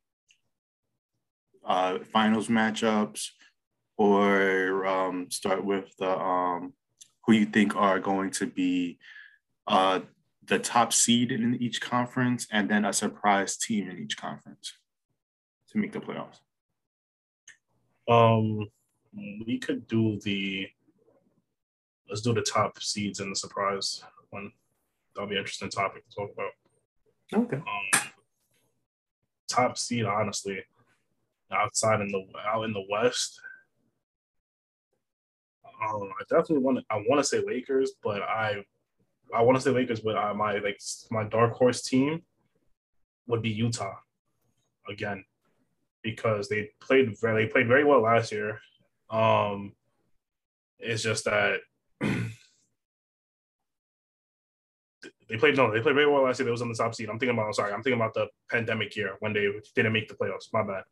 uh, 1.64 1.98
finals 2.12 2.48
matchups 2.48 3.28
or 3.96 4.86
um, 4.86 5.30
start 5.30 5.64
with 5.64 5.94
the 5.98 6.18
um, 6.18 6.72
who 7.24 7.34
you 7.34 7.46
think 7.46 7.76
are 7.76 8.00
going 8.00 8.30
to 8.30 8.46
be 8.46 8.98
uh, 9.68 10.00
the 10.46 10.58
top 10.58 10.92
seed 10.92 11.30
in 11.30 11.54
each 11.62 11.80
conference 11.80 12.46
and 12.50 12.68
then 12.68 12.84
a 12.84 12.92
surprise 12.92 13.56
team 13.56 13.88
in 13.88 13.98
each 13.98 14.16
conference 14.16 14.72
to 15.70 15.78
make 15.78 15.92
the 15.92 16.00
playoffs? 16.00 16.40
Um, 18.08 18.68
we 19.46 19.58
could 19.58 19.86
do 19.86 20.18
the 20.20 20.68
let's 22.08 22.22
do 22.22 22.34
the 22.34 22.42
top 22.42 22.82
seeds 22.82 23.20
and 23.20 23.30
the 23.30 23.36
surprise 23.36 24.02
one. 24.30 24.52
That'll 25.14 25.28
be 25.28 25.36
an 25.36 25.40
interesting 25.40 25.70
topic 25.70 26.04
to 26.08 26.14
talk 26.14 26.30
about. 26.32 26.52
Okay. 27.32 27.56
Um, 27.56 28.10
top 29.48 29.78
seed, 29.78 30.04
honestly, 30.04 30.64
outside 31.52 32.00
in 32.00 32.08
the 32.08 32.24
out 32.46 32.62
in 32.62 32.72
the 32.72 32.84
West. 32.90 33.40
Um, 35.64 36.10
I 36.20 36.22
definitely 36.28 36.58
want 36.58 36.78
to. 36.78 36.84
I 36.90 36.96
want 37.08 37.20
to 37.20 37.24
say 37.24 37.42
Lakers, 37.44 37.92
but 38.02 38.22
I, 38.22 38.64
I 39.34 39.42
want 39.42 39.56
to 39.56 39.62
say 39.62 39.70
Lakers, 39.70 40.00
but 40.00 40.16
I, 40.16 40.32
my 40.32 40.58
like 40.58 40.80
my 41.10 41.24
dark 41.24 41.52
horse 41.54 41.82
team 41.82 42.22
would 43.26 43.42
be 43.42 43.50
Utah 43.50 43.94
again 44.88 45.24
because 46.02 46.48
they 46.48 46.70
played 46.80 47.18
very 47.20 47.44
they 47.44 47.50
played 47.50 47.68
very 47.68 47.84
well 47.84 48.02
last 48.02 48.32
year. 48.32 48.60
Um, 49.10 49.72
it's 50.78 51.02
just 51.02 51.24
that 51.24 51.60
they 52.00 52.30
played 55.38 55.56
no, 55.56 55.72
they 55.72 55.80
played 55.80 55.94
very 55.94 56.06
well 56.06 56.24
last 56.24 56.38
year. 56.38 56.46
They 56.46 56.50
was 56.50 56.62
on 56.62 56.68
the 56.68 56.74
top 56.74 56.94
seed. 56.94 57.08
I'm 57.08 57.18
thinking 57.18 57.36
about. 57.36 57.46
I'm 57.46 57.52
sorry, 57.52 57.72
I'm 57.72 57.82
thinking 57.82 58.00
about 58.00 58.14
the 58.14 58.28
pandemic 58.50 58.96
year 58.96 59.16
when 59.20 59.32
they 59.32 59.48
didn't 59.74 59.92
make 59.92 60.08
the 60.08 60.14
playoffs. 60.14 60.52
My 60.52 60.62
bad. 60.62 60.84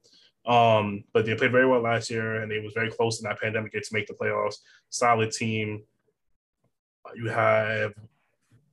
Um, 0.46 1.04
but 1.12 1.26
they 1.26 1.34
played 1.34 1.52
very 1.52 1.66
well 1.66 1.82
last 1.82 2.10
year, 2.10 2.42
and 2.42 2.50
they 2.50 2.60
was 2.60 2.72
very 2.72 2.90
close 2.90 3.20
in 3.20 3.28
that 3.28 3.40
pandemic 3.40 3.74
year 3.74 3.82
to 3.82 3.94
make 3.94 4.06
the 4.06 4.14
playoffs. 4.14 4.56
Solid 4.90 5.32
team. 5.32 5.82
You 7.14 7.28
have 7.28 7.94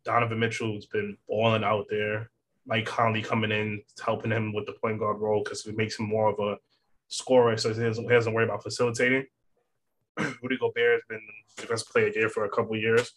Donovan 0.03 0.39
Mitchell 0.39 0.73
who's 0.73 0.85
been 0.85 1.17
balling 1.27 1.63
out 1.63 1.87
there. 1.89 2.29
Mike 2.65 2.85
Conley 2.85 3.21
coming 3.21 3.51
in, 3.51 3.81
helping 4.03 4.31
him 4.31 4.53
with 4.53 4.65
the 4.65 4.73
point 4.73 4.99
guard 4.99 5.19
role 5.19 5.43
because 5.43 5.65
it 5.65 5.77
makes 5.77 5.99
him 5.99 6.07
more 6.07 6.29
of 6.29 6.39
a 6.39 6.57
scorer, 7.07 7.57
so 7.57 7.73
he 7.73 7.79
doesn't, 7.79 8.03
he 8.03 8.09
doesn't 8.09 8.33
worry 8.33 8.45
about 8.45 8.63
facilitating. 8.63 9.25
Rudy 10.41 10.57
Gobert 10.57 10.93
has 10.93 11.01
been 11.07 11.21
defensive 11.57 11.87
player 11.89 12.07
of 12.07 12.15
year 12.15 12.29
for 12.29 12.45
a 12.45 12.49
couple 12.49 12.75
years. 12.75 13.11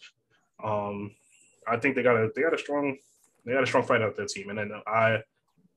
Um, 0.63 1.11
I 1.67 1.77
think 1.77 1.95
they 1.95 2.03
got 2.03 2.15
a 2.15 2.29
they 2.35 2.41
got 2.41 2.53
a 2.53 2.57
strong 2.57 2.97
they 3.45 3.53
got 3.53 3.63
a 3.63 3.67
strong 3.67 3.83
fight 3.83 4.01
out 4.01 4.15
their 4.15 4.25
team, 4.25 4.49
and 4.49 4.59
then 4.59 4.71
I, 4.85 5.19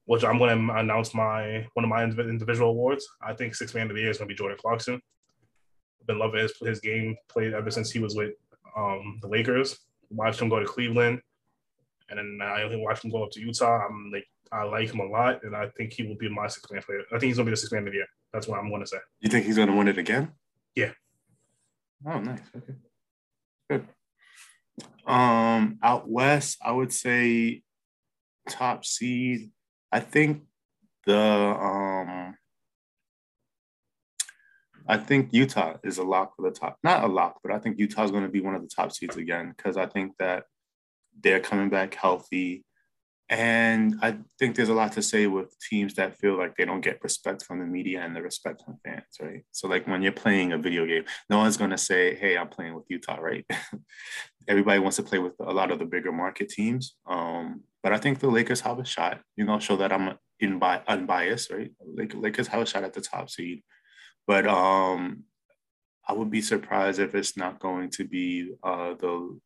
which 0.07 0.25
I'm 0.25 0.39
going 0.39 0.67
to 0.67 0.75
announce 0.75 1.15
my 1.15 1.67
one 1.75 1.85
of 1.85 1.89
my 1.89 2.03
individual 2.05 2.71
awards. 2.71 3.07
I 3.23 3.35
think 3.35 3.55
six 3.55 3.75
man 3.75 3.89
of 3.89 3.97
the 3.97 4.03
year 4.03 4.11
is 4.11 4.19
going 4.19 4.29
to 4.29 4.35
be 4.35 4.37
Jordan 4.37 4.59
Clarkson. 4.61 5.01
I've 6.01 6.07
been 6.07 6.19
loving 6.19 6.41
his 6.41 6.55
his 6.61 6.81
game 6.81 7.17
played 7.29 7.55
ever 7.55 7.71
since 7.71 7.91
he 7.91 8.01
was 8.01 8.17
with 8.17 8.33
um, 8.77 9.19
the 9.23 9.29
Lakers. 9.29 9.79
Watched 10.11 10.43
him 10.43 10.49
go 10.49 10.59
to 10.59 10.67
Cleveland, 10.67 11.23
and 12.19 12.41
then 12.41 12.47
I 12.47 12.63
only 12.63 12.77
watched 12.77 13.05
him 13.05 13.11
go 13.11 13.25
up 13.25 13.31
to 13.33 13.41
Utah. 13.41 13.87
I'm 13.89 14.11
like 14.13 14.27
I 14.51 14.65
like 14.65 14.93
him 14.93 15.01
a 15.01 15.07
lot, 15.07 15.43
and 15.45 15.57
I 15.57 15.69
think 15.77 15.93
he 15.93 16.03
will 16.03 16.17
be 16.17 16.29
my 16.29 16.47
six 16.47 16.71
man 16.71 16.83
player. 16.83 17.03
I 17.09 17.19
think 17.19 17.31
he's 17.31 17.37
going 17.37 17.47
to 17.47 17.51
be 17.51 17.55
the 17.55 17.57
six 17.57 17.73
man 17.73 17.87
of 17.87 17.93
the 17.93 17.99
year. 17.99 18.07
That's 18.33 18.47
what 18.47 18.59
I'm 18.59 18.69
going 18.69 18.83
to 18.83 18.87
say. 18.87 18.99
You 19.21 19.31
think 19.31 19.47
he's 19.47 19.57
going 19.57 19.69
to 19.69 19.75
win 19.75 19.89
it 19.89 19.99
again? 19.99 20.33
Yeah. 20.75 20.91
Oh, 22.07 22.21
nice. 22.21 22.41
Okay. 22.57 22.75
Good. 23.71 23.89
Um, 25.07 25.79
out 25.83 26.09
west, 26.09 26.59
I 26.65 26.73
would 26.73 26.93
say 26.93 27.63
top 28.49 28.85
seed. 28.85 29.51
I 29.91 30.01
think 30.01 30.43
the 31.07 31.19
um 31.19 32.35
I 34.87 34.97
think 34.99 35.33
Utah 35.33 35.77
is 35.85 35.99
a 35.99 36.03
lock 36.03 36.37
for 36.37 36.43
the 36.43 36.51
top. 36.51 36.79
Not 36.83 37.05
a 37.05 37.07
lock, 37.07 37.41
but 37.43 37.53
I 37.53 37.59
think 37.59 37.79
Utah 37.79 38.05
is 38.05 38.11
going 38.11 38.25
to 38.25 38.29
be 38.29 38.41
one 38.41 38.55
of 38.55 38.63
the 38.63 38.69
top 38.69 38.93
seeds 38.93 39.17
again 39.17 39.55
because 39.57 39.77
I 39.77 39.87
think 39.87 40.13
that 40.19 40.45
they're 41.21 41.41
coming 41.41 41.69
back 41.69 41.95
healthy. 41.95 42.65
And 43.29 43.95
I 44.03 44.19
think 44.39 44.57
there's 44.57 44.69
a 44.69 44.75
lot 44.75 44.93
to 44.93 45.03
say 45.03 45.27
with 45.27 45.59
teams 45.71 45.95
that 45.95 46.19
feel 46.19 46.37
like 46.37 46.55
they 46.57 46.67
don't 46.67 46.83
get 46.83 47.03
respect 47.03 47.45
from 47.45 47.61
the 47.61 47.65
media 47.65 48.03
and 48.03 48.15
the 48.15 48.21
respect 48.21 48.63
from 48.63 48.79
fans, 48.85 49.05
right? 49.21 49.43
So, 49.53 49.69
like 49.69 49.87
when 49.87 50.03
you're 50.03 50.13
playing 50.13 50.53
a 50.53 50.59
video 50.59 50.85
game, 50.85 51.05
no 51.31 51.39
one's 51.39 51.57
going 51.57 51.71
to 51.71 51.79
say, 51.79 52.15
Hey, 52.15 52.37
I'm 52.37 52.49
playing 52.49 52.75
with 52.75 52.85
Utah, 52.89 53.17
right? 53.17 53.47
Everybody 54.49 54.81
wants 54.81 54.97
to 54.97 55.03
play 55.03 55.19
with 55.19 55.33
a 55.41 55.53
lot 55.53 55.71
of 55.71 55.79
the 55.79 55.87
bigger 55.87 56.13
market 56.13 56.51
teams. 56.51 56.95
Um, 57.07 57.63
but 57.83 57.95
I 57.95 57.99
think 57.99 58.19
the 58.19 58.29
Lakers 58.29 58.61
have 58.61 58.79
a 58.79 58.85
shot, 58.85 59.21
you 59.37 59.45
know, 59.45 59.59
show 59.59 59.77
that 59.77 59.93
I'm 59.93 60.19
in 60.39 60.59
by 60.59 60.83
unbiased, 60.87 61.51
right? 61.51 61.71
Like 61.97 62.13
Lakers 62.15 62.49
have 62.49 62.63
a 62.63 62.67
shot 62.67 62.85
at 62.85 62.93
the 62.93 63.01
top 63.01 63.31
seed. 63.31 63.63
But 64.27 64.47
um, 64.47 65.25
I 66.07 66.13
would 66.13 66.31
be 66.31 66.43
surprised 66.43 66.99
if 66.99 67.15
it's 67.15 67.37
not 67.37 67.61
going 67.61 67.91
to 67.91 68.05
be 68.05 68.53
uh, 68.63 68.95
the 68.95 69.39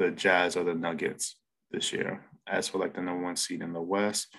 the 0.00 0.10
Jazz 0.10 0.56
or 0.56 0.64
the 0.64 0.74
Nuggets 0.74 1.36
this 1.70 1.92
year. 1.92 2.24
As 2.48 2.68
for 2.68 2.78
like 2.78 2.94
the 2.94 3.02
number 3.02 3.22
one 3.22 3.36
seed 3.36 3.62
in 3.62 3.72
the 3.72 3.82
West, 3.82 4.34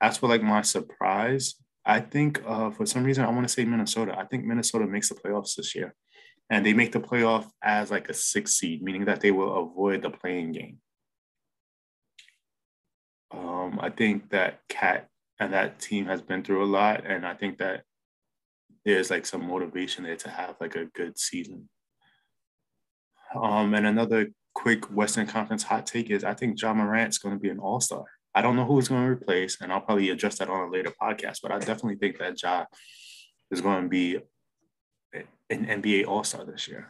as 0.00 0.16
for 0.16 0.28
like 0.28 0.42
my 0.42 0.62
surprise, 0.62 1.56
I 1.84 2.00
think 2.00 2.40
uh, 2.46 2.70
for 2.70 2.86
some 2.86 3.04
reason 3.04 3.24
I 3.24 3.30
want 3.30 3.46
to 3.46 3.52
say 3.52 3.64
Minnesota. 3.64 4.16
I 4.16 4.24
think 4.24 4.44
Minnesota 4.44 4.86
makes 4.86 5.08
the 5.08 5.16
playoffs 5.16 5.56
this 5.56 5.74
year, 5.74 5.94
and 6.48 6.64
they 6.64 6.72
make 6.72 6.92
the 6.92 7.00
playoff 7.00 7.46
as 7.62 7.90
like 7.90 8.08
a 8.08 8.14
six 8.14 8.54
seed, 8.54 8.82
meaning 8.82 9.04
that 9.06 9.20
they 9.20 9.30
will 9.30 9.62
avoid 9.62 10.02
the 10.02 10.10
play-in 10.10 10.52
game. 10.52 10.78
Um, 13.32 13.78
I 13.80 13.90
think 13.90 14.30
that 14.30 14.60
KAT 14.68 15.08
and 15.38 15.52
that 15.52 15.80
team 15.80 16.06
has 16.06 16.22
been 16.22 16.42
through 16.42 16.64
a 16.64 16.72
lot, 16.78 17.04
and 17.04 17.26
I 17.26 17.34
think 17.34 17.58
that 17.58 17.82
there's 18.84 19.10
like 19.10 19.26
some 19.26 19.46
motivation 19.46 20.04
there 20.04 20.16
to 20.16 20.30
have 20.30 20.56
like 20.60 20.76
a 20.76 20.86
good 20.86 21.18
season. 21.18 21.68
Um, 23.34 23.74
and 23.74 23.86
another 23.86 24.28
quick 24.60 24.84
Western 24.94 25.26
Conference 25.26 25.62
hot 25.62 25.86
take 25.86 26.10
is 26.10 26.22
I 26.22 26.34
think 26.34 26.60
Ja 26.60 26.74
Morant's 26.74 27.16
going 27.16 27.34
to 27.34 27.40
be 27.40 27.48
an 27.48 27.58
All 27.58 27.80
Star. 27.80 28.04
I 28.34 28.42
don't 28.42 28.56
know 28.56 28.66
who 28.66 28.76
he's 28.76 28.88
going 28.88 29.04
to 29.04 29.10
replace, 29.10 29.58
and 29.60 29.72
I'll 29.72 29.80
probably 29.80 30.10
address 30.10 30.38
that 30.38 30.50
on 30.50 30.68
a 30.68 30.70
later 30.70 30.92
podcast. 31.00 31.38
But 31.42 31.50
I 31.50 31.58
definitely 31.58 31.96
think 31.96 32.18
that 32.18 32.40
Ja 32.42 32.66
is 33.50 33.62
going 33.62 33.84
to 33.84 33.88
be 33.88 34.18
an 35.48 35.66
NBA 35.66 36.06
All 36.06 36.24
Star 36.24 36.44
this 36.44 36.68
year. 36.68 36.88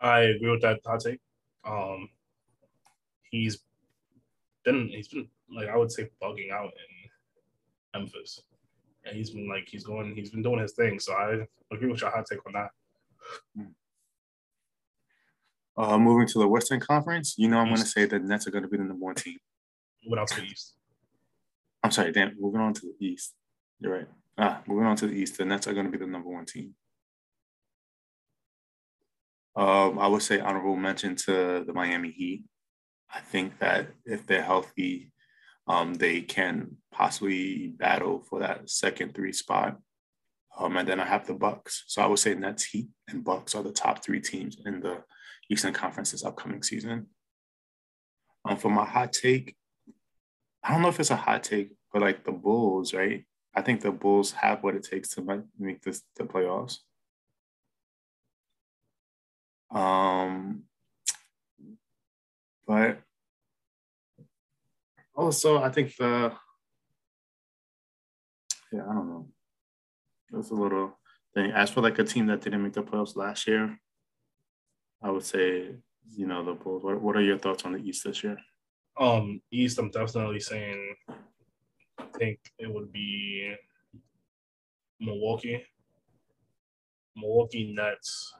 I 0.00 0.20
agree 0.20 0.50
with 0.50 0.60
that 0.62 0.80
hot 0.84 1.00
take. 1.00 1.20
Um, 1.64 2.10
he's 3.30 3.58
been 4.64 4.88
he's 4.88 5.08
been 5.08 5.28
like 5.50 5.68
I 5.68 5.76
would 5.76 5.90
say 5.90 6.10
bugging 6.22 6.52
out 6.52 6.72
in 7.94 8.00
Memphis, 8.00 8.42
and 9.04 9.16
he's 9.16 9.30
been 9.30 9.48
like 9.48 9.66
he's 9.66 9.84
going 9.84 10.14
he's 10.14 10.30
been 10.30 10.42
doing 10.42 10.60
his 10.60 10.72
thing. 10.72 11.00
So 11.00 11.14
I 11.14 11.46
agree 11.72 11.90
with 11.90 12.02
your 12.02 12.10
hot 12.10 12.26
take 12.30 12.44
on 12.46 12.52
that. 12.52 12.70
Hmm. 13.56 13.72
Uh, 15.78 15.96
moving 15.96 16.26
to 16.26 16.40
the 16.40 16.48
Western 16.48 16.80
Conference, 16.80 17.36
you 17.38 17.46
know 17.46 17.58
I'm 17.58 17.68
going 17.68 17.78
to 17.78 17.86
say 17.86 18.04
that 18.04 18.24
Nets 18.24 18.48
are 18.48 18.50
going 18.50 18.64
to 18.64 18.68
be 18.68 18.78
the 18.78 18.82
number 18.82 19.04
one 19.04 19.14
team. 19.14 19.36
What 20.06 20.18
else 20.18 20.32
the 20.32 20.42
East? 20.42 20.74
I'm 21.84 21.92
sorry, 21.92 22.10
Dan. 22.10 22.34
Moving 22.36 22.60
on 22.60 22.74
to 22.74 22.80
the 22.80 23.06
East. 23.06 23.34
You're 23.78 23.92
right. 23.92 24.08
Ah, 24.36 24.60
moving 24.66 24.86
on 24.86 24.96
to 24.96 25.06
the 25.06 25.12
East, 25.12 25.38
the 25.38 25.44
Nets 25.44 25.68
are 25.68 25.74
going 25.74 25.86
to 25.86 25.92
be 25.92 25.98
the 25.98 26.10
number 26.10 26.30
one 26.30 26.46
team. 26.46 26.74
Um, 29.54 30.00
I 30.00 30.08
would 30.08 30.22
say 30.22 30.40
honorable 30.40 30.74
mention 30.74 31.14
to 31.14 31.62
the 31.64 31.72
Miami 31.72 32.10
Heat. 32.10 32.42
I 33.14 33.20
think 33.20 33.60
that 33.60 33.86
if 34.04 34.26
they're 34.26 34.42
healthy, 34.42 35.12
um, 35.68 35.94
they 35.94 36.22
can 36.22 36.76
possibly 36.90 37.68
battle 37.68 38.24
for 38.28 38.40
that 38.40 38.68
second 38.68 39.14
three 39.14 39.32
spot. 39.32 39.78
Um, 40.58 40.76
and 40.76 40.88
then 40.88 40.98
I 40.98 41.04
have 41.04 41.26
the 41.26 41.34
Bucks. 41.34 41.84
So 41.86 42.02
I 42.02 42.06
would 42.06 42.18
say 42.18 42.34
Nets, 42.34 42.64
Heat, 42.64 42.88
and 43.08 43.22
Bucks 43.22 43.54
are 43.54 43.62
the 43.62 43.70
top 43.70 44.04
three 44.04 44.20
teams 44.20 44.56
in 44.66 44.80
the 44.80 45.04
Eastern 45.50 45.72
Conference 45.72 46.12
this 46.12 46.24
upcoming 46.24 46.62
season. 46.62 47.06
Um, 48.44 48.56
for 48.56 48.70
my 48.70 48.84
hot 48.84 49.12
take, 49.12 49.56
I 50.62 50.72
don't 50.72 50.82
know 50.82 50.88
if 50.88 51.00
it's 51.00 51.10
a 51.10 51.16
hot 51.16 51.42
take, 51.42 51.72
but 51.92 52.02
like 52.02 52.24
the 52.24 52.32
Bulls, 52.32 52.94
right? 52.94 53.24
I 53.54 53.62
think 53.62 53.80
the 53.80 53.90
Bulls 53.90 54.32
have 54.32 54.62
what 54.62 54.74
it 54.74 54.84
takes 54.84 55.08
to 55.10 55.44
make 55.58 55.82
this 55.82 56.02
the 56.16 56.24
playoffs. 56.24 56.78
Um, 59.70 60.64
but 62.66 63.00
also, 65.14 65.62
I 65.62 65.70
think 65.70 65.96
the 65.96 66.32
yeah, 68.72 68.82
I 68.88 68.92
don't 68.94 69.08
know. 69.08 69.28
That's 70.30 70.50
a 70.50 70.54
little 70.54 70.98
thing. 71.34 71.50
As 71.50 71.70
for 71.70 71.80
like 71.80 71.98
a 71.98 72.04
team 72.04 72.26
that 72.26 72.42
didn't 72.42 72.62
make 72.62 72.74
the 72.74 72.82
playoffs 72.82 73.16
last 73.16 73.46
year, 73.46 73.78
I 75.02 75.10
would 75.10 75.24
say, 75.24 75.74
you 76.16 76.26
know, 76.26 76.44
the 76.44 76.54
Bulls. 76.54 76.82
What, 76.82 77.00
what 77.00 77.16
are 77.16 77.22
your 77.22 77.38
thoughts 77.38 77.64
on 77.64 77.72
the 77.72 77.78
East 77.78 78.04
this 78.04 78.24
year? 78.24 78.36
Um, 78.98 79.40
East, 79.50 79.78
I'm 79.78 79.90
definitely 79.90 80.40
saying. 80.40 80.94
I 81.98 82.04
think 82.18 82.40
it 82.58 82.72
would 82.72 82.92
be 82.92 83.54
Milwaukee, 85.00 85.62
Milwaukee 87.16 87.72
Nets, 87.72 88.34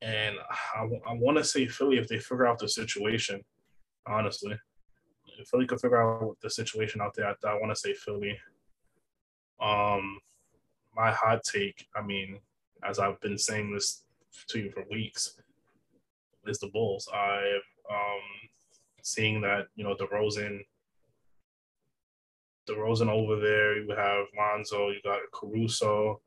and 0.00 0.36
I, 0.76 0.82
I 1.08 1.12
want 1.14 1.38
to 1.38 1.44
say 1.44 1.66
Philly 1.66 1.98
if 1.98 2.08
they 2.08 2.18
figure 2.18 2.46
out 2.46 2.58
the 2.58 2.68
situation. 2.68 3.42
Honestly, 4.06 4.58
if 5.38 5.48
Philly 5.48 5.66
could 5.66 5.80
figure 5.80 6.02
out 6.02 6.36
the 6.40 6.50
situation 6.50 7.00
out 7.00 7.14
there, 7.14 7.28
I, 7.28 7.48
I 7.48 7.54
want 7.54 7.70
to 7.70 7.80
say 7.80 7.94
Philly. 7.94 8.38
Um, 9.60 10.18
my 10.94 11.12
hot 11.12 11.42
take. 11.44 11.86
I 11.94 12.02
mean, 12.02 12.38
as 12.88 12.98
I've 12.98 13.20
been 13.20 13.38
saying 13.38 13.72
this 13.72 14.04
to 14.48 14.58
you 14.58 14.70
for 14.70 14.84
weeks 14.90 15.38
is 16.46 16.58
the 16.58 16.68
Bulls. 16.68 17.08
I've 17.12 17.68
um, 17.90 18.20
seeing 19.02 19.40
that 19.42 19.66
you 19.76 19.84
know 19.84 19.94
DeRozan, 19.94 20.60
DeRozan 22.68 23.08
over 23.08 23.40
there. 23.40 23.78
You 23.78 23.94
have 23.94 24.26
Lonzo. 24.36 24.88
You 24.88 25.00
got 25.04 25.20
Caruso, 25.32 26.20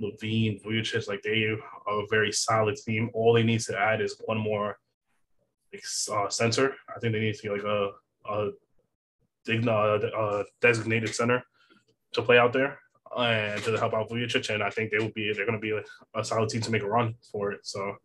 LaVine, 0.00 0.62
Vucevic. 0.62 1.08
Like 1.08 1.22
they 1.22 1.44
are 1.44 2.02
a 2.02 2.06
very 2.10 2.32
solid 2.32 2.76
team. 2.76 3.10
All 3.14 3.32
they 3.32 3.42
need 3.42 3.60
to 3.60 3.78
add 3.78 4.00
is 4.00 4.20
one 4.24 4.38
more 4.38 4.78
uh, 6.12 6.28
center. 6.28 6.74
I 6.94 6.98
think 6.98 7.12
they 7.12 7.20
need 7.20 7.34
to 7.34 7.42
be 7.42 7.50
like 7.50 7.64
a, 7.64 7.90
a, 8.30 8.50
digna, 9.44 9.72
a 9.72 10.44
designated 10.60 11.14
center 11.14 11.42
to 12.12 12.22
play 12.22 12.38
out 12.38 12.52
there 12.52 12.78
and 13.16 13.62
to 13.62 13.76
help 13.78 13.94
out 13.94 14.08
Vucevic, 14.08 14.52
and 14.52 14.62
I 14.62 14.70
think 14.70 14.90
they 14.90 14.98
will 14.98 15.12
be 15.12 15.32
they're 15.32 15.46
going 15.46 15.58
to 15.58 15.62
be 15.62 15.72
a, 15.72 16.18
a, 16.18 16.24
solid 16.24 16.48
team 16.48 16.60
to 16.62 16.70
make 16.70 16.82
a 16.82 16.88
run 16.88 17.14
for 17.32 17.52
it. 17.52 17.60
So 17.64 17.96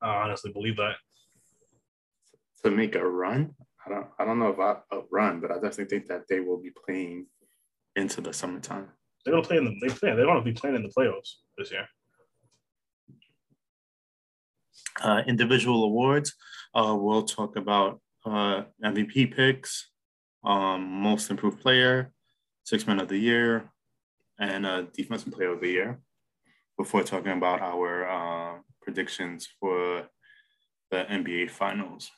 I 0.00 0.22
honestly 0.22 0.52
believe 0.52 0.76
that. 0.76 0.96
To 2.64 2.70
make 2.70 2.94
a 2.94 3.04
run, 3.04 3.54
I 3.84 3.90
don't 3.90 4.06
I 4.18 4.24
don't 4.24 4.38
know 4.38 4.52
about 4.52 4.84
a 4.92 5.00
run, 5.10 5.40
but 5.40 5.50
I 5.50 5.54
definitely 5.54 5.86
think 5.86 6.06
that 6.06 6.28
they 6.28 6.40
will 6.40 6.62
be 6.62 6.70
playing 6.84 7.26
into 7.96 8.20
the 8.20 8.32
summertime. 8.32 8.88
They're 9.24 9.32
going 9.32 9.42
to 9.42 9.48
play 9.48 9.56
in 9.58 9.64
the 9.64 9.74
they 9.80 9.92
play 9.92 10.14
they're 10.14 10.26
going 10.26 10.38
to 10.38 10.44
be 10.44 10.52
playing 10.52 10.76
in 10.76 10.82
the 10.82 10.92
playoffs 10.96 11.34
this 11.58 11.72
year. 11.72 11.88
Uh, 15.02 15.22
individual 15.26 15.84
awards, 15.84 16.34
uh, 16.74 16.96
we'll 16.96 17.24
talk 17.24 17.56
about 17.56 18.00
uh, 18.24 18.62
MVP 18.84 19.34
picks, 19.34 19.90
um, 20.44 20.82
most 20.84 21.30
improved 21.30 21.60
player, 21.60 22.12
six 22.64 22.86
Men 22.86 23.00
of 23.00 23.08
the 23.08 23.18
year, 23.18 23.70
and 24.38 24.66
a 24.66 24.88
defensive 24.92 25.32
player 25.32 25.52
of 25.52 25.60
the 25.60 25.68
year 25.68 26.00
before 26.76 27.02
talking 27.02 27.32
about 27.32 27.60
our 27.60 28.08
uh, 28.08 28.58
predictions 28.80 29.48
for 29.60 30.08
the 30.90 31.04
NBA 31.04 31.50
finals. 31.50 32.10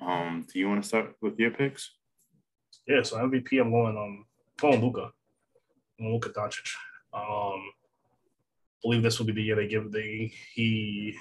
Um, 0.00 0.46
do 0.52 0.58
you 0.58 0.68
want 0.68 0.82
to 0.82 0.88
start 0.88 1.14
with 1.20 1.38
your 1.38 1.50
picks? 1.50 1.90
Yeah, 2.86 3.02
so 3.02 3.16
MVP, 3.16 3.60
I'm 3.60 3.70
going 3.70 3.96
um 3.96 4.24
going 4.60 4.80
Luka, 4.80 5.10
Luka 6.00 6.30
Doncic. 6.30 6.74
Um, 7.12 7.62
believe 8.82 9.02
this 9.02 9.18
will 9.18 9.26
be 9.26 9.32
the 9.32 9.42
year 9.42 9.56
they 9.56 9.66
give 9.66 9.90
the 9.90 10.30
he 10.54 11.16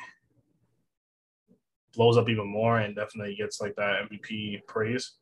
blows 1.93 2.17
up 2.17 2.29
even 2.29 2.47
more 2.47 2.77
and 2.77 2.95
definitely 2.95 3.35
gets 3.35 3.59
like 3.59 3.75
that 3.75 4.09
MVP 4.09 4.65
praise. 4.67 5.13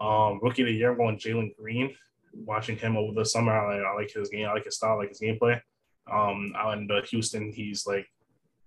Um, 0.00 0.40
rookie 0.42 0.62
of 0.62 0.68
the 0.68 0.74
year, 0.74 0.92
I'm 0.92 0.98
going 0.98 1.18
Jalen 1.18 1.56
Green. 1.56 1.94
Watching 2.34 2.76
him 2.76 2.96
over 2.96 3.12
the 3.12 3.24
summer, 3.24 3.52
I, 3.52 3.78
I, 3.78 3.94
like 3.94 4.10
his 4.10 4.28
game. 4.28 4.48
I 4.48 4.52
like 4.52 4.64
his 4.64 4.76
style, 4.76 4.92
I 4.92 4.94
like 4.94 5.10
his 5.10 5.20
gameplay. 5.20 5.60
Um, 6.12 6.52
out 6.56 6.76
in 6.76 6.90
uh, 6.90 7.00
Houston, 7.02 7.52
he's 7.52 7.86
like, 7.86 8.06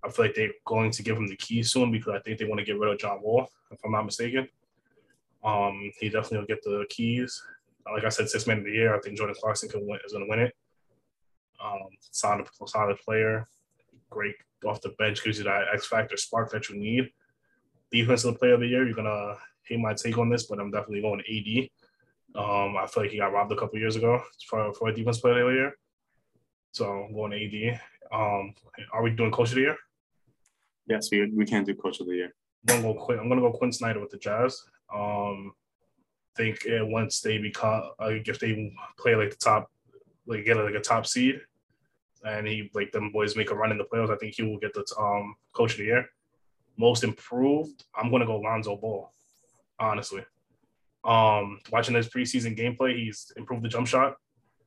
I 0.03 0.09
feel 0.09 0.25
like 0.25 0.35
they're 0.35 0.51
going 0.65 0.91
to 0.91 1.03
give 1.03 1.17
him 1.17 1.27
the 1.27 1.35
keys 1.35 1.71
soon 1.71 1.91
because 1.91 2.13
I 2.15 2.19
think 2.19 2.39
they 2.39 2.45
want 2.45 2.59
to 2.59 2.65
get 2.65 2.79
rid 2.79 2.91
of 2.91 2.99
John 2.99 3.21
Wall, 3.21 3.49
if 3.71 3.79
I'm 3.83 3.91
not 3.91 4.05
mistaken. 4.05 4.47
Um, 5.43 5.91
he 5.99 6.09
definitely 6.09 6.39
will 6.39 6.45
get 6.45 6.63
the 6.63 6.85
keys. 6.89 7.43
Like 7.91 8.05
I 8.05 8.09
said, 8.09 8.29
six 8.29 8.47
man 8.47 8.59
of 8.59 8.63
the 8.63 8.71
year. 8.71 8.95
I 8.95 8.99
think 8.99 9.17
Jordan 9.17 9.35
Clarkson 9.39 9.69
can 9.69 9.85
win, 9.85 9.99
is 10.05 10.13
going 10.13 10.25
to 10.25 10.29
win 10.29 10.39
it. 10.39 10.55
Um, 11.63 11.89
solid, 11.99 12.47
solid 12.65 12.97
player, 12.99 13.47
great 14.09 14.35
off 14.65 14.81
the 14.81 14.89
bench, 14.97 15.23
gives 15.23 15.37
you 15.37 15.43
that 15.45 15.65
X 15.73 15.87
factor 15.87 16.17
spark 16.17 16.51
that 16.51 16.69
you 16.69 16.77
need. 16.77 17.09
Defensive 17.91 18.37
player 18.37 18.53
of 18.53 18.59
the 18.59 18.67
year, 18.67 18.85
you're 18.85 18.95
gonna 18.95 19.35
hate 19.67 19.79
my 19.79 19.93
take 19.93 20.17
on 20.17 20.29
this, 20.29 20.45
but 20.47 20.59
I'm 20.59 20.71
definitely 20.71 21.01
going 21.01 21.21
AD. 21.21 21.69
Um, 22.35 22.77
I 22.77 22.85
feel 22.87 23.03
like 23.03 23.11
he 23.11 23.17
got 23.17 23.33
robbed 23.33 23.51
a 23.51 23.55
couple 23.55 23.79
years 23.79 23.95
ago 23.95 24.21
for, 24.47 24.73
for 24.73 24.89
a 24.89 24.93
defense 24.93 25.19
player 25.19 25.41
of 25.41 25.47
the 25.47 25.53
year. 25.53 25.73
So 26.71 26.85
I'm 26.85 27.13
going 27.13 27.33
AD. 27.33 27.79
Um, 28.11 28.53
are 28.93 29.03
we 29.03 29.11
doing 29.11 29.31
coach 29.31 29.49
of 29.49 29.55
the 29.55 29.61
year? 29.61 29.77
Yes, 30.87 31.09
we, 31.11 31.29
we 31.31 31.45
can 31.45 31.63
do 31.63 31.75
coach 31.75 31.99
of 31.99 32.07
the 32.07 32.15
year. 32.15 32.33
I'm 32.69 32.81
gonna 32.81 32.93
go 32.93 32.99
Quin, 32.99 33.19
I'm 33.19 33.29
gonna 33.29 33.41
go 33.41 33.51
Quin 33.51 33.71
Snyder 33.71 33.99
with 33.99 34.11
the 34.11 34.17
Jazz. 34.17 34.61
Um, 34.93 35.53
think 36.35 36.59
once 36.67 37.19
they 37.21 37.37
become 37.39 37.83
like 37.99 38.27
if 38.27 38.39
they 38.39 38.73
play 38.97 39.15
like 39.15 39.31
the 39.31 39.37
top, 39.37 39.71
like 40.25 40.45
get 40.45 40.57
like 40.57 40.75
a 40.75 40.79
top 40.79 41.05
seed, 41.05 41.41
and 42.23 42.47
he 42.47 42.69
like 42.73 42.91
them 42.91 43.11
boys 43.11 43.35
make 43.35 43.51
a 43.51 43.55
run 43.55 43.71
in 43.71 43.77
the 43.77 43.85
playoffs, 43.85 44.11
I 44.11 44.17
think 44.17 44.35
he 44.35 44.43
will 44.43 44.59
get 44.59 44.73
the 44.73 44.85
um 44.99 45.35
coach 45.53 45.71
of 45.73 45.79
the 45.79 45.85
year. 45.85 46.05
Most 46.77 47.03
improved, 47.03 47.83
I'm 47.95 48.11
gonna 48.11 48.25
go 48.25 48.37
Lonzo 48.37 48.77
Ball 48.77 49.11
honestly. 49.79 50.23
Um, 51.03 51.59
watching 51.71 51.95
his 51.95 52.09
preseason 52.09 52.57
gameplay, 52.57 52.97
he's 52.97 53.31
improved 53.37 53.63
the 53.63 53.69
jump 53.69 53.87
shot. 53.87 54.15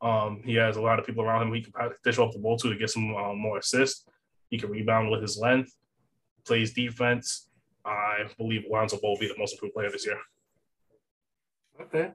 Um, 0.01 0.41
he 0.45 0.55
has 0.55 0.77
a 0.77 0.81
lot 0.81 0.99
of 0.99 1.05
people 1.05 1.23
around 1.23 1.43
him 1.43 1.53
he 1.53 1.61
can 1.61 1.73
dish 2.03 2.19
off 2.19 2.33
the 2.33 2.39
ball 2.39 2.57
to 2.59 2.71
to 2.71 2.79
get 2.79 2.91
some 2.91 3.15
um, 3.15 3.39
more 3.39 3.59
assists. 3.59 4.07
He 4.49 4.59
can 4.59 4.71
rebound 4.71 5.11
with 5.11 5.21
his 5.21 5.39
length, 5.39 5.75
plays 6.47 6.73
defense. 6.73 7.49
I 7.85 8.25
believe 8.39 8.65
Lonzo 8.71 8.99
Ball 9.01 9.13
will 9.13 9.19
be 9.19 9.29
the 9.29 9.39
most 9.39 9.53
improved 9.53 9.75
player 9.75 9.91
this 9.91 10.07
year. 10.07 10.19
Okay, 11.81 12.13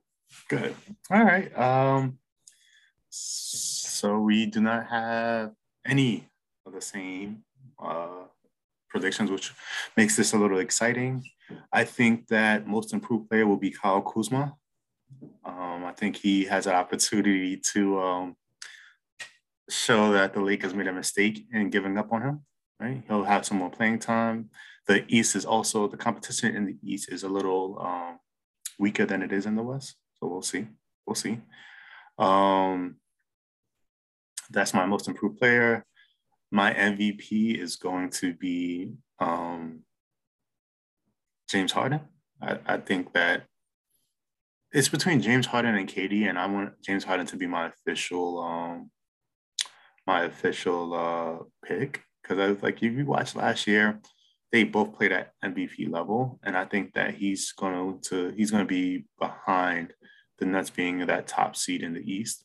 good. 0.47 0.75
All 1.11 1.23
right. 1.23 1.55
Um, 1.57 2.17
so 3.09 4.19
we 4.19 4.45
do 4.45 4.61
not 4.61 4.87
have 4.87 5.53
any 5.85 6.27
of 6.65 6.73
the 6.73 6.81
same 6.81 7.43
uh, 7.79 8.25
predictions, 8.95 9.29
which 9.29 9.51
makes 9.97 10.15
this 10.15 10.31
a 10.31 10.37
little 10.37 10.59
exciting. 10.59 11.21
I 11.73 11.83
think 11.83 12.27
that 12.27 12.65
most 12.65 12.93
improved 12.93 13.29
player 13.29 13.45
will 13.45 13.57
be 13.57 13.71
Kyle 13.71 14.01
Kuzma. 14.01 14.55
Um, 15.43 15.83
I 15.83 15.91
think 15.91 16.15
he 16.15 16.45
has 16.45 16.65
an 16.65 16.75
opportunity 16.75 17.57
to 17.73 17.99
um, 17.99 18.35
show 19.69 20.13
that 20.13 20.33
the 20.33 20.39
Lakers 20.39 20.73
made 20.73 20.87
a 20.87 20.93
mistake 20.93 21.45
in 21.51 21.69
giving 21.69 21.97
up 21.97 22.13
on 22.13 22.21
him. 22.21 22.45
Right, 22.79 23.03
he'll 23.07 23.23
have 23.23 23.45
some 23.45 23.57
more 23.57 23.69
playing 23.69 23.99
time. 23.99 24.49
The 24.87 25.05
East 25.07 25.35
is 25.35 25.45
also 25.45 25.87
the 25.87 25.97
competition 25.97 26.55
in 26.55 26.65
the 26.65 26.77
East 26.81 27.11
is 27.11 27.23
a 27.23 27.29
little 27.29 27.77
um, 27.79 28.19
weaker 28.79 29.05
than 29.05 29.21
it 29.21 29.31
is 29.31 29.45
in 29.45 29.55
the 29.55 29.63
West. 29.63 29.95
So 30.19 30.27
we'll 30.27 30.41
see. 30.41 30.67
We'll 31.05 31.15
see. 31.15 31.39
Um, 32.17 32.95
that's 34.49 34.73
my 34.73 34.85
most 34.85 35.07
improved 35.07 35.37
player. 35.37 35.85
My 36.51 36.73
MVP 36.73 37.59
is 37.59 37.75
going 37.75 38.09
to 38.11 38.33
be 38.33 38.93
um, 39.19 39.81
James 41.49 41.71
Harden. 41.71 42.01
I, 42.41 42.59
I 42.65 42.77
think 42.77 43.13
that 43.13 43.43
it's 44.71 44.89
between 44.89 45.21
James 45.21 45.45
Harden 45.45 45.75
and 45.75 45.87
KD, 45.87 46.27
and 46.29 46.37
I 46.37 46.47
want 46.47 46.73
James 46.83 47.03
Harden 47.03 47.25
to 47.27 47.37
be 47.37 47.47
my 47.47 47.67
official 47.67 48.39
um, 48.39 48.91
my 50.05 50.23
official 50.25 50.93
uh, 50.93 51.43
pick 51.65 52.01
because 52.21 52.39
I 52.39 52.47
was 52.49 52.61
like, 52.63 52.81
if 52.81 52.93
you 52.93 53.05
watched 53.05 53.35
last 53.35 53.67
year, 53.67 53.99
they 54.51 54.63
both 54.63 54.93
played 54.93 55.11
at 55.11 55.31
MVP 55.43 55.89
level, 55.89 56.39
and 56.43 56.57
I 56.57 56.65
think 56.65 56.93
that 56.93 57.15
he's 57.15 57.51
going 57.51 57.99
to 58.03 58.29
he's 58.35 58.51
going 58.51 58.63
to 58.63 58.67
be 58.67 59.05
behind 59.19 59.93
the 60.39 60.45
Nets 60.45 60.69
being 60.69 61.05
that 61.05 61.27
top 61.27 61.55
seed 61.55 61.81
in 61.81 61.93
the 61.93 62.01
East. 62.01 62.43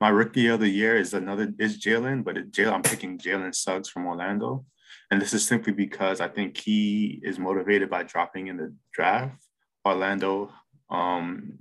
My 0.00 0.10
rookie 0.10 0.46
of 0.46 0.60
the 0.60 0.68
year 0.68 0.96
is 0.96 1.12
another 1.12 1.52
is 1.58 1.78
Jalen, 1.78 2.22
but 2.22 2.36
Jalen 2.52 2.72
I'm 2.72 2.82
picking 2.82 3.18
Jalen 3.18 3.54
Suggs 3.54 3.88
from 3.88 4.06
Orlando, 4.06 4.64
and 5.10 5.20
this 5.20 5.32
is 5.32 5.44
simply 5.44 5.72
because 5.72 6.20
I 6.20 6.28
think 6.28 6.56
he 6.56 7.20
is 7.24 7.38
motivated 7.38 7.90
by 7.90 8.04
dropping 8.04 8.46
in 8.46 8.56
the 8.56 8.72
draft. 8.92 9.44
Orlando 9.84 10.52
um, 10.88 11.58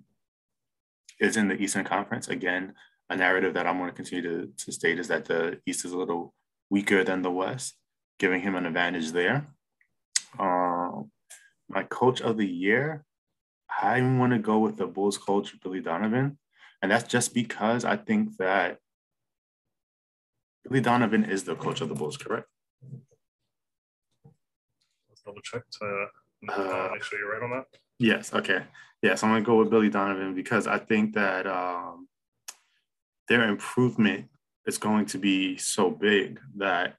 is 1.19 1.36
in 1.36 1.47
the 1.47 1.56
Eastern 1.56 1.84
Conference 1.84 2.28
again. 2.28 2.73
A 3.10 3.15
narrative 3.15 3.54
that 3.54 3.65
I'm 3.65 3.78
going 3.78 3.89
to 3.89 3.95
continue 3.95 4.23
to, 4.23 4.52
to 4.65 4.71
state 4.71 5.00
is 5.00 5.08
that 5.08 5.26
the 5.26 5.60
East 5.65 5.86
is 5.86 5.93
a 5.93 5.97
little 5.97 6.34
weaker 6.69 7.04
than 7.04 7.21
the 7.21 7.32
West, 7.32 7.76
giving 8.19 8.41
him 8.41 8.56
an 8.56 8.65
advantage 8.65 9.13
there. 9.13 9.47
Uh, 10.38 11.04
my 11.69 11.84
coach 11.84 12.21
of 12.21 12.38
the 12.38 12.45
year, 12.45 13.06
I 13.82 14.02
want 14.02 14.34
to 14.34 14.39
go 14.39 14.60
with 14.60 14.78
the 14.78 14.88
Bulls 14.88 15.17
coach, 15.17 15.56
Billy 15.62 15.80
Donovan. 15.80 16.38
And 16.82 16.92
that's 16.92 17.08
just 17.08 17.34
because 17.34 17.86
I 17.86 17.98
think 17.98 18.38
that 18.38 18.80
Billy 20.63 20.82
Donovan 20.82 21.24
is 21.24 21.44
the 21.44 21.56
coach 21.56 21.82
of 21.82 21.90
the 21.90 21.96
Bulls, 21.96 22.18
correct? 22.18 22.48
Let's 25.10 25.22
double 25.26 25.42
check 25.42 25.63
to 25.80 26.08
uh, 26.50 26.90
make 26.92 27.04
sure 27.04 27.20
you're 27.20 27.32
right 27.32 27.44
on 27.44 27.52
that. 27.52 27.66
Yes. 28.00 28.34
Okay. 28.34 28.63
Yes, 29.02 29.24
I'm 29.24 29.32
going 29.32 29.44
to 29.44 29.46
go 29.46 29.58
with 29.58 29.70
Billy 29.70 29.90
Donovan 29.90 30.34
because 30.36 30.68
I 30.68 30.80
think 30.80 31.13
that 31.13 31.48
um, 31.48 32.08
their 33.28 33.48
improvement 33.48 34.28
is 34.66 34.78
going 34.78 35.06
to 35.08 35.18
be 35.18 35.58
so 35.58 35.90
big 35.90 36.40
that 36.58 36.96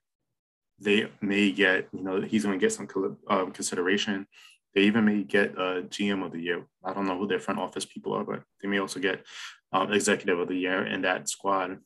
they 0.80 1.10
may 1.20 1.50
get, 1.50 1.88
you 1.92 2.02
know, 2.02 2.20
he's 2.20 2.44
going 2.44 2.58
to 2.58 2.64
get 2.64 2.72
some 2.72 2.88
um, 3.28 3.50
consideration 3.50 4.26
they 4.74 4.82
even 4.82 5.04
may 5.04 5.22
get 5.22 5.52
a 5.52 5.82
GM 5.88 6.24
of 6.24 6.32
the 6.32 6.40
year. 6.40 6.66
I 6.84 6.92
don't 6.92 7.06
know 7.06 7.18
who 7.18 7.26
their 7.26 7.40
front 7.40 7.60
office 7.60 7.84
people 7.84 8.14
are, 8.14 8.24
but 8.24 8.42
they 8.62 8.68
may 8.68 8.78
also 8.78 9.00
get 9.00 9.24
um, 9.72 9.92
executive 9.92 10.38
of 10.38 10.48
the 10.48 10.56
year 10.56 10.86
in 10.86 11.02
that 11.02 11.28
squad 11.28 11.78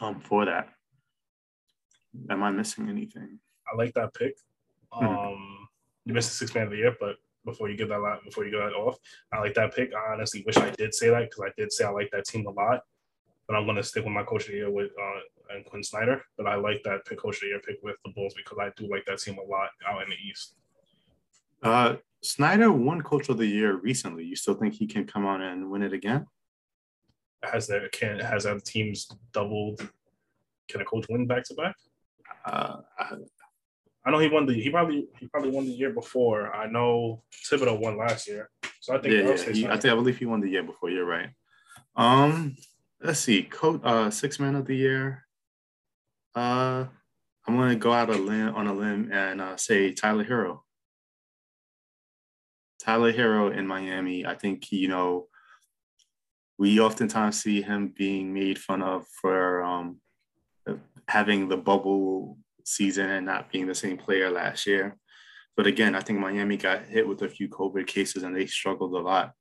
um, 0.00 0.20
for 0.20 0.44
that. 0.44 0.68
Am 2.30 2.42
I 2.42 2.50
missing 2.50 2.88
anything? 2.88 3.38
I 3.70 3.76
like 3.76 3.94
that 3.94 4.14
pick. 4.14 4.36
Mm-hmm. 4.92 5.06
Um, 5.06 5.68
you 6.04 6.14
missed 6.14 6.30
the 6.30 6.36
sixth 6.36 6.54
man 6.54 6.64
of 6.64 6.70
the 6.70 6.76
year, 6.76 6.96
but 7.00 7.16
before 7.44 7.68
you 7.68 7.76
get 7.76 7.88
that 7.88 8.00
lot, 8.00 8.24
before 8.24 8.44
you 8.44 8.50
get 8.50 8.58
that 8.58 8.72
off, 8.72 8.96
I 9.32 9.40
like 9.40 9.54
that 9.54 9.74
pick. 9.74 9.92
I 9.94 10.12
honestly 10.12 10.42
wish 10.46 10.56
I 10.56 10.70
did 10.70 10.94
say 10.94 11.10
that 11.10 11.30
because 11.30 11.44
I 11.46 11.52
did 11.56 11.72
say 11.72 11.84
I 11.84 11.90
like 11.90 12.10
that 12.12 12.24
team 12.24 12.46
a 12.46 12.50
lot. 12.50 12.80
But 13.46 13.56
I'm 13.56 13.66
going 13.66 13.76
to 13.76 13.82
stick 13.82 14.04
with 14.04 14.14
my 14.14 14.22
coach 14.22 14.44
of 14.44 14.52
the 14.52 14.56
year 14.56 14.70
with 14.70 14.90
uh, 14.90 15.54
and 15.54 15.64
Quin 15.66 15.82
Snyder. 15.82 16.22
But 16.38 16.46
I 16.46 16.54
like 16.54 16.82
that 16.84 17.04
pick 17.04 17.18
coach 17.18 17.36
of 17.36 17.40
the 17.42 17.46
year 17.48 17.60
pick 17.60 17.76
with 17.82 17.96
the 18.04 18.12
Bulls 18.12 18.34
because 18.34 18.58
I 18.60 18.70
do 18.76 18.90
like 18.90 19.04
that 19.06 19.18
team 19.18 19.38
a 19.38 19.42
lot 19.42 19.68
out 19.86 20.02
in 20.02 20.08
the 20.08 20.16
East. 20.16 20.54
Uh, 21.64 21.96
Snyder 22.22 22.70
won 22.70 23.00
Coach 23.00 23.28
of 23.30 23.38
the 23.38 23.46
Year 23.46 23.76
recently. 23.76 24.24
You 24.24 24.36
still 24.36 24.54
think 24.54 24.74
he 24.74 24.86
can 24.86 25.06
come 25.06 25.26
on 25.26 25.40
and 25.42 25.70
win 25.70 25.82
it 25.82 25.92
again? 25.92 26.26
Has 27.42 27.66
that 27.68 27.90
can 27.92 28.18
has 28.20 28.44
that 28.44 28.64
teams 28.64 29.08
doubled? 29.32 29.86
Can 30.68 30.80
a 30.80 30.84
coach 30.84 31.06
win 31.10 31.26
back 31.26 31.44
to 31.44 31.54
back? 31.54 31.74
Uh, 32.46 32.76
I 34.04 34.10
know 34.10 34.18
he 34.18 34.28
won 34.28 34.46
the 34.46 34.54
he 34.54 34.70
probably 34.70 35.06
he 35.18 35.26
probably 35.26 35.50
won 35.50 35.64
the 35.64 35.72
year 35.72 35.90
before. 35.90 36.54
I 36.54 36.66
know 36.66 37.22
Thibodeau 37.50 37.78
won 37.80 37.98
last 37.98 38.28
year, 38.28 38.50
so 38.80 38.94
I 38.94 39.00
think 39.00 39.14
yeah, 39.14 39.34
yeah. 39.34 39.52
He, 39.52 39.66
I 39.66 39.76
think 39.76 39.92
I 39.92 39.94
believe 39.94 40.18
he 40.18 40.26
won 40.26 40.40
the 40.40 40.48
year 40.48 40.62
before. 40.62 40.90
You're 40.90 41.04
right. 41.04 41.30
Um, 41.96 42.56
let's 43.02 43.20
see, 43.20 43.42
coach 43.42 43.80
uh 43.84 44.10
six 44.10 44.38
man 44.38 44.54
of 44.54 44.66
the 44.66 44.76
year. 44.76 45.26
Uh, 46.34 46.86
I'm 47.46 47.56
gonna 47.56 47.76
go 47.76 47.92
out 47.92 48.08
a 48.08 48.16
limb 48.16 48.54
on 48.54 48.66
a 48.66 48.74
limb 48.74 49.10
and 49.12 49.40
uh, 49.40 49.56
say 49.56 49.92
Tyler 49.92 50.24
Herro. 50.24 50.60
Tyler 52.82 53.12
Herro 53.12 53.56
in 53.56 53.66
Miami, 53.66 54.26
I 54.26 54.34
think, 54.34 54.70
you 54.72 54.88
know, 54.88 55.28
we 56.58 56.80
oftentimes 56.80 57.42
see 57.42 57.62
him 57.62 57.92
being 57.96 58.32
made 58.32 58.58
fun 58.58 58.82
of 58.82 59.06
for 59.20 59.62
um, 59.62 60.00
having 61.08 61.48
the 61.48 61.56
bubble 61.56 62.38
season 62.64 63.10
and 63.10 63.26
not 63.26 63.50
being 63.50 63.66
the 63.66 63.74
same 63.74 63.96
player 63.96 64.30
last 64.30 64.66
year. 64.66 64.96
But 65.56 65.66
again, 65.66 65.94
I 65.94 66.00
think 66.00 66.18
Miami 66.18 66.56
got 66.56 66.84
hit 66.84 67.06
with 67.06 67.22
a 67.22 67.28
few 67.28 67.48
COVID 67.48 67.86
cases 67.86 68.22
and 68.22 68.34
they 68.34 68.46
struggled 68.46 68.94
a 68.94 68.98
lot. 68.98 69.32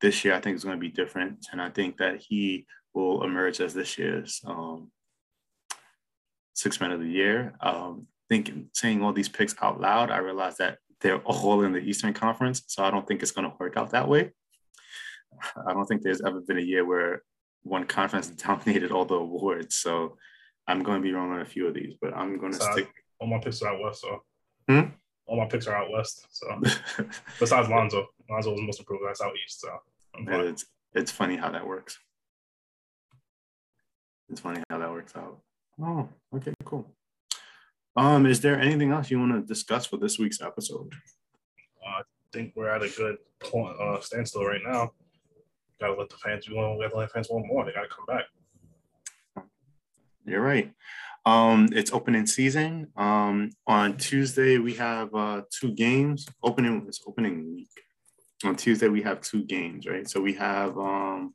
This 0.00 0.24
year, 0.24 0.34
I 0.34 0.40
think 0.40 0.54
it's 0.54 0.64
going 0.64 0.76
to 0.76 0.80
be 0.80 0.88
different. 0.88 1.46
And 1.52 1.60
I 1.60 1.70
think 1.70 1.96
that 1.98 2.20
he 2.20 2.66
will 2.94 3.24
emerge 3.24 3.60
as 3.60 3.74
this 3.74 3.98
year's 3.98 4.40
um, 4.46 4.90
six 6.54 6.80
man 6.80 6.92
of 6.92 7.00
the 7.00 7.08
year. 7.08 7.54
Um, 7.60 8.06
thinking, 8.28 8.70
saying 8.72 9.02
all 9.02 9.12
these 9.12 9.28
picks 9.28 9.54
out 9.60 9.80
loud, 9.80 10.10
I 10.10 10.18
realized 10.18 10.58
that 10.58 10.78
they're 11.00 11.18
all 11.18 11.62
in 11.62 11.72
the 11.72 11.78
Eastern 11.78 12.12
Conference. 12.12 12.62
So 12.66 12.82
I 12.82 12.90
don't 12.90 13.06
think 13.06 13.22
it's 13.22 13.30
going 13.30 13.48
to 13.48 13.56
work 13.58 13.76
out 13.76 13.90
that 13.90 14.08
way. 14.08 14.32
I 15.66 15.72
don't 15.72 15.86
think 15.86 16.02
there's 16.02 16.22
ever 16.22 16.40
been 16.40 16.58
a 16.58 16.62
year 16.62 16.84
where 16.84 17.22
one 17.62 17.84
conference 17.84 18.28
dominated 18.46 18.90
all 18.90 19.04
the 19.04 19.14
awards. 19.14 19.76
So 19.76 20.16
I'm 20.66 20.82
going 20.82 21.00
to 21.00 21.02
be 21.02 21.12
wrong 21.12 21.32
on 21.32 21.40
a 21.40 21.46
few 21.46 21.66
of 21.66 21.74
these, 21.74 21.94
but 22.00 22.14
I'm 22.14 22.38
going 22.38 22.52
to 22.52 22.58
so 22.58 22.72
stick. 22.72 22.90
All 23.20 23.28
my 23.28 23.38
picks 23.38 23.62
are 23.62 23.68
out 23.68 23.80
west. 23.80 24.00
So 24.00 24.22
hmm? 24.68 24.90
all 25.26 25.36
my 25.36 25.46
picks 25.46 25.66
are 25.66 25.76
out 25.76 25.90
west. 25.90 26.26
So 26.30 26.46
besides 27.38 27.68
Lonzo, 27.68 28.06
Lonzo 28.30 28.52
was 28.52 28.60
most 28.60 28.80
improved. 28.80 29.02
That's 29.06 29.20
out 29.20 29.32
east. 29.44 29.60
So 29.60 29.68
yeah, 30.24 30.42
it's 30.42 30.66
it's 30.94 31.10
funny 31.10 31.36
how 31.36 31.50
that 31.50 31.66
works. 31.66 31.98
It's 34.30 34.40
funny 34.40 34.62
how 34.68 34.78
that 34.78 34.90
works 34.90 35.14
out. 35.16 35.38
Oh, 35.80 36.08
okay, 36.34 36.52
cool. 36.64 36.90
Um, 37.98 38.26
is 38.26 38.40
there 38.40 38.60
anything 38.60 38.92
else 38.92 39.10
you 39.10 39.18
want 39.18 39.32
to 39.32 39.40
discuss 39.40 39.84
for 39.84 39.96
this 39.96 40.20
week's 40.20 40.40
episode? 40.40 40.92
Uh, 41.84 41.98
I 41.98 42.02
think 42.32 42.52
we're 42.54 42.68
at 42.68 42.84
a 42.84 42.88
good 42.90 43.16
point, 43.40 43.76
uh, 43.80 44.00
standstill 44.00 44.44
right 44.44 44.60
now. 44.64 44.92
Gotta 45.80 45.94
let 45.94 46.08
the 46.08 46.16
fans. 46.16 46.48
We 46.48 46.54
want. 46.54 46.78
We 46.78 46.84
have 46.84 46.92
to 46.92 46.98
let 46.98 47.10
fans 47.10 47.26
want 47.28 47.48
more. 47.48 47.64
They 47.64 47.72
gotta 47.72 47.88
come 47.88 48.06
back. 48.06 49.46
You're 50.24 50.42
right. 50.42 50.72
Um, 51.26 51.70
it's 51.72 51.92
opening 51.92 52.26
season. 52.26 52.86
Um, 52.96 53.50
on 53.66 53.96
Tuesday 53.96 54.58
we 54.58 54.74
have 54.74 55.12
uh, 55.12 55.42
two 55.50 55.72
games. 55.72 56.24
Opening 56.40 56.84
it's 56.86 57.00
opening 57.04 57.52
week. 57.52 57.70
On 58.44 58.54
Tuesday 58.54 58.86
we 58.86 59.02
have 59.02 59.22
two 59.22 59.42
games, 59.42 59.88
right? 59.88 60.08
So 60.08 60.20
we 60.20 60.34
have 60.34 60.78
um, 60.78 61.34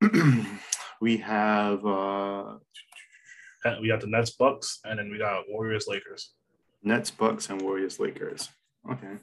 we 1.00 1.16
have 1.16 1.84
uh, 1.84 2.54
we 3.80 3.88
got 3.88 4.00
the 4.00 4.06
Nets, 4.06 4.30
Bucks, 4.30 4.80
and 4.84 4.98
then 4.98 5.10
we 5.10 5.18
got 5.18 5.44
Warriors, 5.48 5.86
Lakers. 5.88 6.32
Nets, 6.82 7.10
Bucks, 7.10 7.50
and 7.50 7.60
Warriors, 7.62 7.98
Lakers. 7.98 8.48
Okay, 8.90 9.16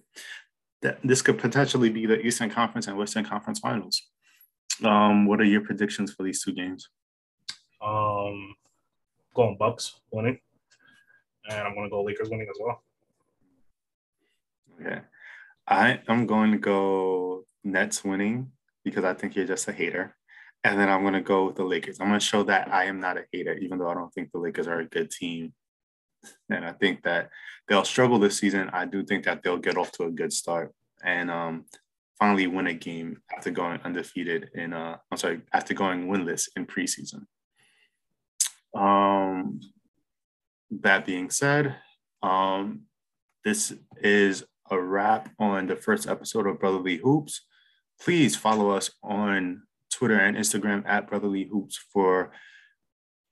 that 0.82 1.00
this 1.04 1.22
could 1.22 1.40
potentially 1.40 1.90
be 1.90 2.06
the 2.06 2.20
Eastern 2.20 2.50
Conference 2.50 2.88
and 2.88 2.98
Western 2.98 3.26
Conference 3.26 3.60
Finals. 3.60 4.02
Um, 4.84 5.26
what 5.26 5.40
are 5.40 5.46
your 5.46 5.62
predictions 5.62 6.14
for 6.14 6.24
these 6.24 6.44
two 6.44 6.54
games? 6.54 6.90
Um, 7.82 8.56
going 9.34 9.58
Bucks 9.58 10.00
winning, 10.12 10.40
and 11.50 11.60
I'm 11.60 11.74
going 11.74 11.86
to 11.86 11.90
go 11.90 12.04
Lakers 12.04 12.30
winning 12.30 12.48
as 12.50 12.58
well. 12.60 12.84
Okay. 14.82 15.02
I 15.68 16.02
am 16.08 16.28
going 16.28 16.52
to 16.52 16.58
go 16.58 17.46
Nets 17.64 18.04
winning 18.04 18.52
because 18.84 19.04
I 19.04 19.14
think 19.14 19.36
you're 19.36 19.48
just 19.48 19.68
a 19.68 19.72
hater. 19.72 20.16
And 20.66 20.80
then 20.80 20.90
I'm 20.90 21.02
going 21.02 21.14
to 21.14 21.22
go 21.22 21.46
with 21.46 21.58
the 21.58 21.64
Lakers. 21.64 22.00
I'm 22.00 22.08
going 22.08 22.20
to 22.20 22.26
show 22.26 22.42
that 22.42 22.74
I 22.74 22.86
am 22.86 23.00
not 23.00 23.18
a 23.18 23.26
hater, 23.32 23.54
even 23.54 23.78
though 23.78 23.88
I 23.88 23.94
don't 23.94 24.12
think 24.12 24.32
the 24.32 24.40
Lakers 24.40 24.68
are 24.68 24.80
a 24.80 24.86
good 24.86 25.12
team. 25.12 25.54
And 26.50 26.66
I 26.66 26.72
think 26.72 27.04
that 27.04 27.30
they'll 27.68 27.86
struggle 27.86 28.18
this 28.18 28.40
season. 28.40 28.72
I 28.74 28.86
do 28.86 29.06
think 29.06 29.26
that 29.26 29.44
they'll 29.44 29.60
get 29.60 29.78
off 29.78 29.92
to 29.94 30.06
a 30.06 30.12
good 30.12 30.34
start 30.34 30.74
and 31.04 31.30
um, 31.30 31.66
finally 32.18 32.48
win 32.48 32.66
a 32.66 32.74
game 32.74 33.22
after 33.32 33.52
going 33.52 33.80
undefeated 33.84 34.50
in, 34.56 34.74
uh, 34.74 34.98
I'm 35.12 35.18
sorry, 35.20 35.42
after 35.54 35.76
going 35.76 36.08
winless 36.08 36.50
in 36.56 36.66
preseason. 36.66 37.28
Um, 38.76 39.60
that 40.72 41.06
being 41.06 41.30
said, 41.30 41.76
um, 42.24 42.86
this 43.44 43.72
is 44.02 44.44
a 44.72 44.82
wrap 44.82 45.30
on 45.38 45.68
the 45.68 45.76
first 45.76 46.08
episode 46.08 46.48
of 46.48 46.60
Brotherly 46.60 46.98
Hoops. 46.98 47.46
Please 48.02 48.36
follow 48.36 48.72
us 48.72 48.90
on 49.04 49.62
Twitter 49.96 50.20
and 50.20 50.36
Instagram 50.36 50.84
at 50.86 51.08
Brotherly 51.08 51.46
Hoops 51.46 51.78
for 51.78 52.32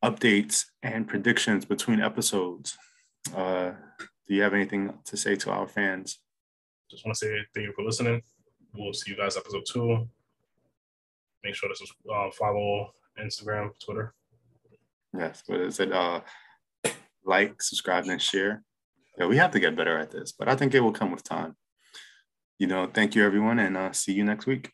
updates 0.04 0.66
and 0.82 1.08
predictions 1.08 1.66
between 1.66 2.00
episodes. 2.00 2.78
Uh, 3.36 3.72
do 4.28 4.34
you 4.36 4.42
have 4.42 4.54
anything 4.54 4.94
to 5.06 5.18
say 5.18 5.36
to 5.36 5.52
our 5.52 5.68
fans? 5.68 6.20
Just 6.90 7.06
want 7.06 7.18
to 7.18 7.26
say 7.26 7.38
thank 7.54 7.68
you 7.68 7.74
for 7.74 7.84
listening. 7.84 8.22
We'll 8.74 8.94
see 8.94 9.12
you 9.12 9.18
guys 9.18 9.36
episode 9.36 9.64
two. 9.68 10.08
Make 11.44 11.56
sure 11.56 11.70
to 11.70 12.14
uh, 12.14 12.32
follow 12.32 12.94
Instagram, 13.20 13.72
Twitter. 13.84 14.14
Yes, 15.18 15.44
but 15.46 15.60
is 15.60 15.80
it 15.82 15.92
uh, 15.92 16.22
like, 17.26 17.62
subscribe, 17.62 18.06
and 18.06 18.22
share? 18.22 18.64
Yeah, 19.18 19.28
we 19.28 19.38
have 19.38 19.52
to 19.52 19.60
get 19.60 19.76
better 19.76 19.98
at 19.98 20.12
this, 20.12 20.32
but 20.32 20.48
I 20.48 20.56
think 20.56 20.74
it 20.74 20.80
will 20.80 20.94
come 20.94 21.12
with 21.12 21.24
time. 21.24 21.56
You 22.58 22.68
know, 22.68 22.90
thank 22.92 23.16
you 23.16 23.26
everyone, 23.26 23.60
and 23.60 23.76
uh, 23.76 23.92
see 23.92 24.14
you 24.14 24.24
next 24.24 24.46
week. 24.46 24.72